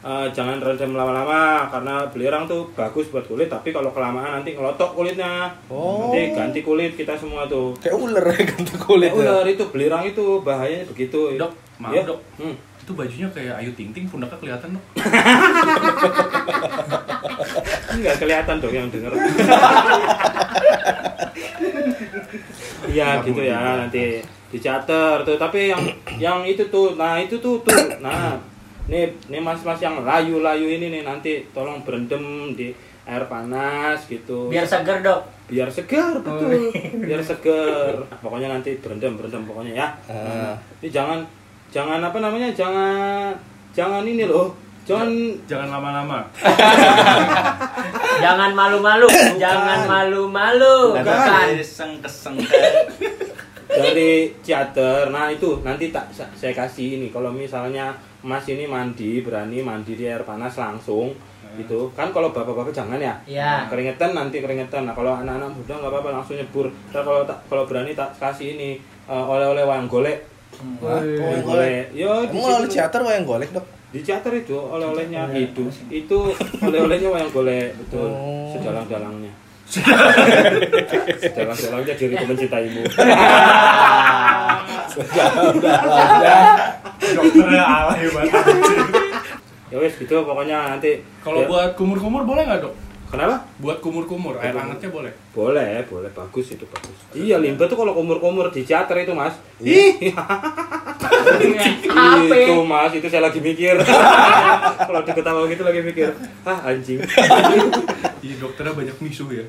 eh, 0.00 0.26
jangan 0.32 0.56
rendam 0.58 0.92
lama-lama 0.92 1.68
karena 1.68 1.94
belerang 2.08 2.44
tuh 2.44 2.68
bagus 2.72 3.08
buat 3.08 3.24
kulit 3.24 3.46
tapi 3.46 3.70
kalau 3.70 3.92
kelamaan 3.92 4.40
nanti 4.40 4.56
ngelotok 4.56 4.92
kulitnya. 4.92 5.48
Oh. 5.68 6.10
Nanti 6.10 6.32
ganti 6.32 6.60
kulit 6.60 6.92
kita 6.94 7.14
semua 7.14 7.44
tuh. 7.44 7.76
Kayak 7.78 7.96
ular 7.96 8.24
ya 8.24 8.40
ganti 8.56 8.74
kulit. 8.76 9.10
Ya, 9.10 9.14
ya. 9.14 9.20
ular 9.20 9.44
itu 9.46 9.64
belerang 9.68 10.02
itu 10.04 10.24
bahayanya 10.40 10.84
begitu. 10.88 11.36
Dok, 11.36 11.52
maaf 11.78 11.92
Ya. 11.92 12.02
dok. 12.08 12.20
Hmm. 12.40 12.56
Itu 12.80 12.96
bajunya 12.96 13.28
kayak 13.30 13.54
Ayu 13.60 13.70
Ting 13.76 13.92
Ting, 13.92 14.08
pundaknya 14.08 14.38
kelihatan 14.40 14.68
dok. 14.74 14.84
Enggak 17.94 18.16
kelihatan 18.18 18.56
dong 18.58 18.74
yang 18.74 18.88
denger. 18.88 19.12
Iya 22.90 23.22
gitu 23.22 23.38
ya 23.38 23.86
nanti 23.86 24.18
di 24.50 24.58
charter 24.58 25.22
tuh 25.22 25.38
tapi 25.38 25.70
yang 25.70 25.78
yang 26.18 26.42
itu 26.42 26.66
tuh 26.66 26.98
nah 26.98 27.22
itu 27.22 27.38
tuh 27.38 27.62
tuh 27.62 27.78
nah 28.02 28.34
nih 28.86 29.04
nih 29.26 29.38
mas-mas 29.38 29.78
yang 29.78 30.00
layu-layu 30.00 30.66
ini 30.70 30.86
nih 30.90 31.02
nanti 31.02 31.44
tolong 31.50 31.80
berendam 31.80 32.20
di 32.50 32.72
air 33.02 33.24
panas 33.26 34.06
gitu 34.06 34.46
Biar 34.46 34.62
seger 34.62 35.00
dok. 35.00 35.20
biar 35.46 35.66
segar 35.66 36.14
betul 36.16 36.70
biar 36.96 37.18
segar 37.18 37.90
pokoknya 38.16 38.46
nanti 38.48 38.78
berendam 38.78 39.14
berendam 39.14 39.42
pokoknya 39.44 39.72
ya 39.74 39.88
Ah. 40.06 40.54
ini 40.78 40.88
jangan 40.88 41.18
jangan 41.68 41.98
apa 42.00 42.18
namanya 42.18 42.48
jangan 42.50 43.34
jangan 43.72 44.02
ini 44.02 44.24
loh 44.24 44.54
jangan 44.80 45.10
Jangan 45.44 45.68
lama-lama. 45.70 46.18
Jangan 48.20 48.50
malu-malu. 48.50 49.06
Jangan 49.36 49.86
malu-malu. 49.86 50.76
Bukan. 50.92 51.04
Bukan. 51.04 51.46
Keseng-keseng 51.54 52.36
dari 53.70 54.10
teater 54.40 55.08
nah 55.08 55.30
itu 55.30 55.62
nanti 55.62 55.88
tak 55.88 56.10
sa- 56.10 56.26
saya 56.32 56.50
kasih 56.52 56.98
ini 56.98 57.06
kalau 57.08 57.30
misalnya 57.30 57.94
mas 58.20 58.44
ini 58.46 58.64
mandi 58.64 59.20
berani 59.20 59.60
mandi 59.60 59.92
di 59.94 60.04
air 60.04 60.22
panas 60.22 60.54
langsung 60.54 61.12
gitu. 61.58 61.90
Kan 61.92 62.14
kalau 62.14 62.30
bapak-bapak 62.30 62.70
jangan 62.70 62.96
ya? 62.96 63.14
Iya. 63.26 63.66
keringetan 63.66 64.14
nanti 64.14 64.38
keringetan. 64.38 64.86
Nah 64.86 64.94
kalau 64.94 65.18
anak-anak 65.18 65.50
muda 65.50 65.74
nggak 65.76 65.90
apa-apa 65.90 66.08
langsung 66.14 66.38
nyebur. 66.38 66.70
Ntar 66.90 67.02
kalau 67.02 67.26
tak 67.26 67.38
kalau 67.48 67.64
berani 67.66 67.90
tak 67.92 68.14
kasih 68.16 68.54
ini 68.54 68.78
eh, 69.04 69.24
oleh-oleh 69.26 69.66
wayang 69.66 69.90
golek. 69.90 70.22
Wayang 70.78 71.18
Wayang 71.18 71.42
golek. 71.42 71.84
yo 71.90 72.10
kalau 72.28 72.62
di 72.62 72.70
teater 72.70 73.00
wayang 73.02 73.26
golek 73.26 73.50
dok? 73.50 73.66
di 73.90 74.06
teater 74.06 74.30
itu 74.38 74.54
oleh-olehnya 74.54 75.26
itu 75.34 75.66
itu 75.90 76.18
oleh-olehnya 76.62 77.10
wayang 77.10 77.26
golek 77.34 77.74
betul. 77.74 78.06
Oh. 78.06 78.46
sedalang-dalangnya 78.54 79.34
sedalang-dalangnya 81.18 81.94
diriku 81.98 82.22
mencintaimu 82.22 82.86
Dokternya 87.00 87.64
alay 87.64 88.06
banget. 88.10 88.44
ya 89.70 89.76
wes 89.78 89.94
gitu 89.98 90.14
pokoknya 90.26 90.76
nanti. 90.76 91.00
Kalau 91.22 91.44
ya, 91.44 91.48
buat 91.48 91.70
kumur-kumur 91.78 92.26
boleh 92.26 92.42
nggak 92.46 92.62
dok? 92.62 92.74
kenapa? 93.10 93.42
Buat 93.58 93.82
kumur-kumur, 93.82 94.38
air 94.38 94.54
hangatnya 94.54 94.86
boleh. 94.86 95.10
boleh 95.34 95.82
boleh. 95.90 96.10
Bagus 96.14 96.54
itu 96.54 96.62
bagus. 96.70 96.94
Iya 97.10 97.42
limbah 97.42 97.66
tuh 97.66 97.74
kalau 97.74 97.92
kumur-kumur 97.98 98.46
di 98.54 98.62
teater 98.62 99.02
itu 99.02 99.10
mas. 99.10 99.34
Ih. 99.58 100.14
Apa? 101.90 102.34
itu 102.38 102.62
mas 102.62 102.94
itu 102.94 103.06
saya 103.10 103.26
lagi 103.26 103.42
mikir. 103.42 103.74
Kalau 104.86 105.02
diketawa 105.02 105.42
gitu 105.50 105.62
lagi 105.66 105.82
mikir. 105.82 106.14
Ah 106.46 106.70
anjing 106.70 107.02
Iya 108.20 108.34
dokternya 108.36 108.72
banyak 108.76 108.96
misuh 109.00 109.28
ya. 109.32 109.44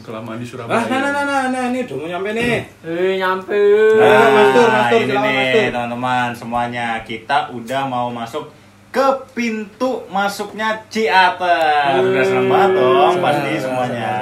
Kelamaan 0.00 0.40
di 0.40 0.48
ah 0.48 0.50
Surabaya. 0.50 0.88
nah 0.88 0.98
nah 1.04 1.10
nah 1.12 1.24
nah, 1.24 1.42
nah 1.52 1.62
ini 1.68 1.84
udah 1.84 1.96
mau 2.00 2.08
nyampe 2.08 2.30
nih 2.32 2.64
Eh 2.80 3.12
nyampe. 3.20 3.60
Nah, 4.00 4.26
Mas 4.32 4.48
Tur, 4.56 4.68
Mas 4.72 4.86
Tur, 4.88 5.00
ini 5.04 5.16
nih 5.20 5.68
teman-teman 5.68 6.28
semuanya 6.32 6.86
kita 7.04 7.52
udah 7.52 7.82
mau 7.84 8.08
masuk 8.08 8.48
ke 8.88 9.06
pintu 9.36 10.08
masuknya 10.08 10.80
Ciater. 10.88 12.00
Udah 12.00 12.24
senang 12.24 12.48
banget 12.48 12.70
dong 12.80 13.14
pasti 13.20 13.52
semuanya. 13.60 14.14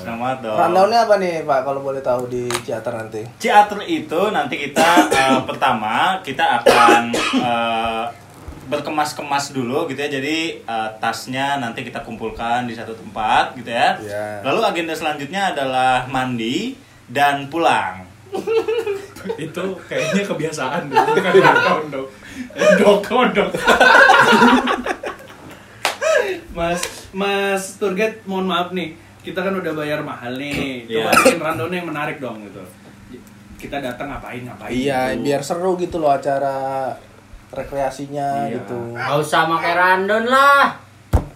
Senang 0.00 0.16
banget 0.16 0.38
dong. 0.48 0.56
Rundownnya 0.56 0.98
apa 1.04 1.14
nih 1.20 1.34
Pak 1.44 1.60
kalau 1.68 1.80
boleh 1.84 2.00
tahu 2.00 2.24
di 2.32 2.48
teater 2.64 2.96
nanti? 2.96 3.20
Ciater 3.36 3.84
itu 3.84 4.20
nanti 4.32 4.56
kita 4.56 5.12
eh, 5.12 5.40
pertama 5.44 6.16
kita 6.24 6.64
akan 6.64 7.12
eh, 7.36 8.04
berkemas-kemas 8.70 9.50
dulu 9.50 9.90
gitu 9.90 9.98
ya. 9.98 10.08
Jadi 10.08 10.62
eh, 10.62 10.88
tasnya 11.02 11.58
nanti 11.58 11.82
kita 11.82 12.06
kumpulkan 12.06 12.70
di 12.70 12.74
satu 12.78 12.94
tempat 12.94 13.58
gitu 13.58 13.68
ya. 13.74 13.98
Iya. 13.98 14.46
Lalu 14.46 14.60
agenda 14.62 14.94
selanjutnya 14.94 15.50
adalah 15.52 16.06
mandi 16.06 16.78
dan 17.10 17.50
pulang. 17.50 18.06
Itu 19.36 19.76
kayaknya 19.90 20.22
kebiasaan 20.24 20.88
dok. 20.88 21.04
Bukan 21.12 21.32
dokon 21.42 21.84
dok. 21.90 22.08
Eh, 22.56 22.72
dok. 23.34 23.50
Mas 26.56 26.82
Mas 27.14 27.78
Turget 27.78 28.22
mohon 28.26 28.46
maaf 28.50 28.70
nih 28.74 28.94
kita 29.20 29.44
kan 29.44 29.52
udah 29.52 29.72
bayar 29.76 30.00
mahal 30.00 30.32
nih. 30.40 30.88
Coba 30.88 31.12
Iya. 31.12 31.12
bikin 31.12 31.40
rundown 31.40 31.72
yang 31.72 31.86
menarik 31.86 32.16
dong 32.18 32.40
gitu. 32.48 32.62
Kita 33.60 33.76
datang 33.76 34.08
ngapain 34.08 34.40
ngapain. 34.48 34.72
Iya, 34.72 35.12
gitu. 35.12 35.28
biar 35.28 35.40
seru 35.44 35.76
gitu 35.76 36.00
loh 36.00 36.08
acara 36.16 36.96
rekreasinya 37.50 38.46
Iya. 38.46 38.54
gitu. 38.56 38.78
Gak 38.92 39.18
usah 39.18 39.46
pakai 39.48 39.72
randon 39.74 40.24
lah. 40.24 40.78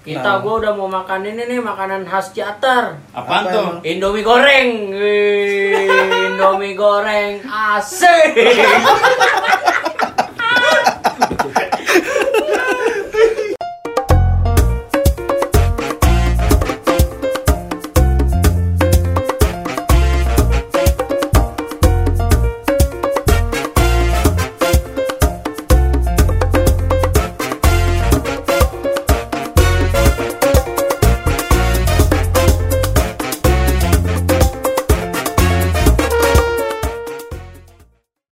Kita 0.00 0.20
Nah. 0.20 0.38
gua 0.38 0.60
udah 0.60 0.72
mau 0.74 0.84
makan 0.84 1.24
ini 1.24 1.48
nih 1.48 1.58
makanan 1.58 2.04
khas 2.04 2.28
Ciater. 2.30 2.92
Apaan 3.10 3.40
Apa 3.40 3.50
tuh? 3.50 3.64
emang? 3.64 3.78
Indomie 3.82 4.20
goreng. 4.20 4.68
Wih, 4.92 5.88
Indomie 6.28 6.76
goreng 6.76 7.40
asik. 7.40 8.36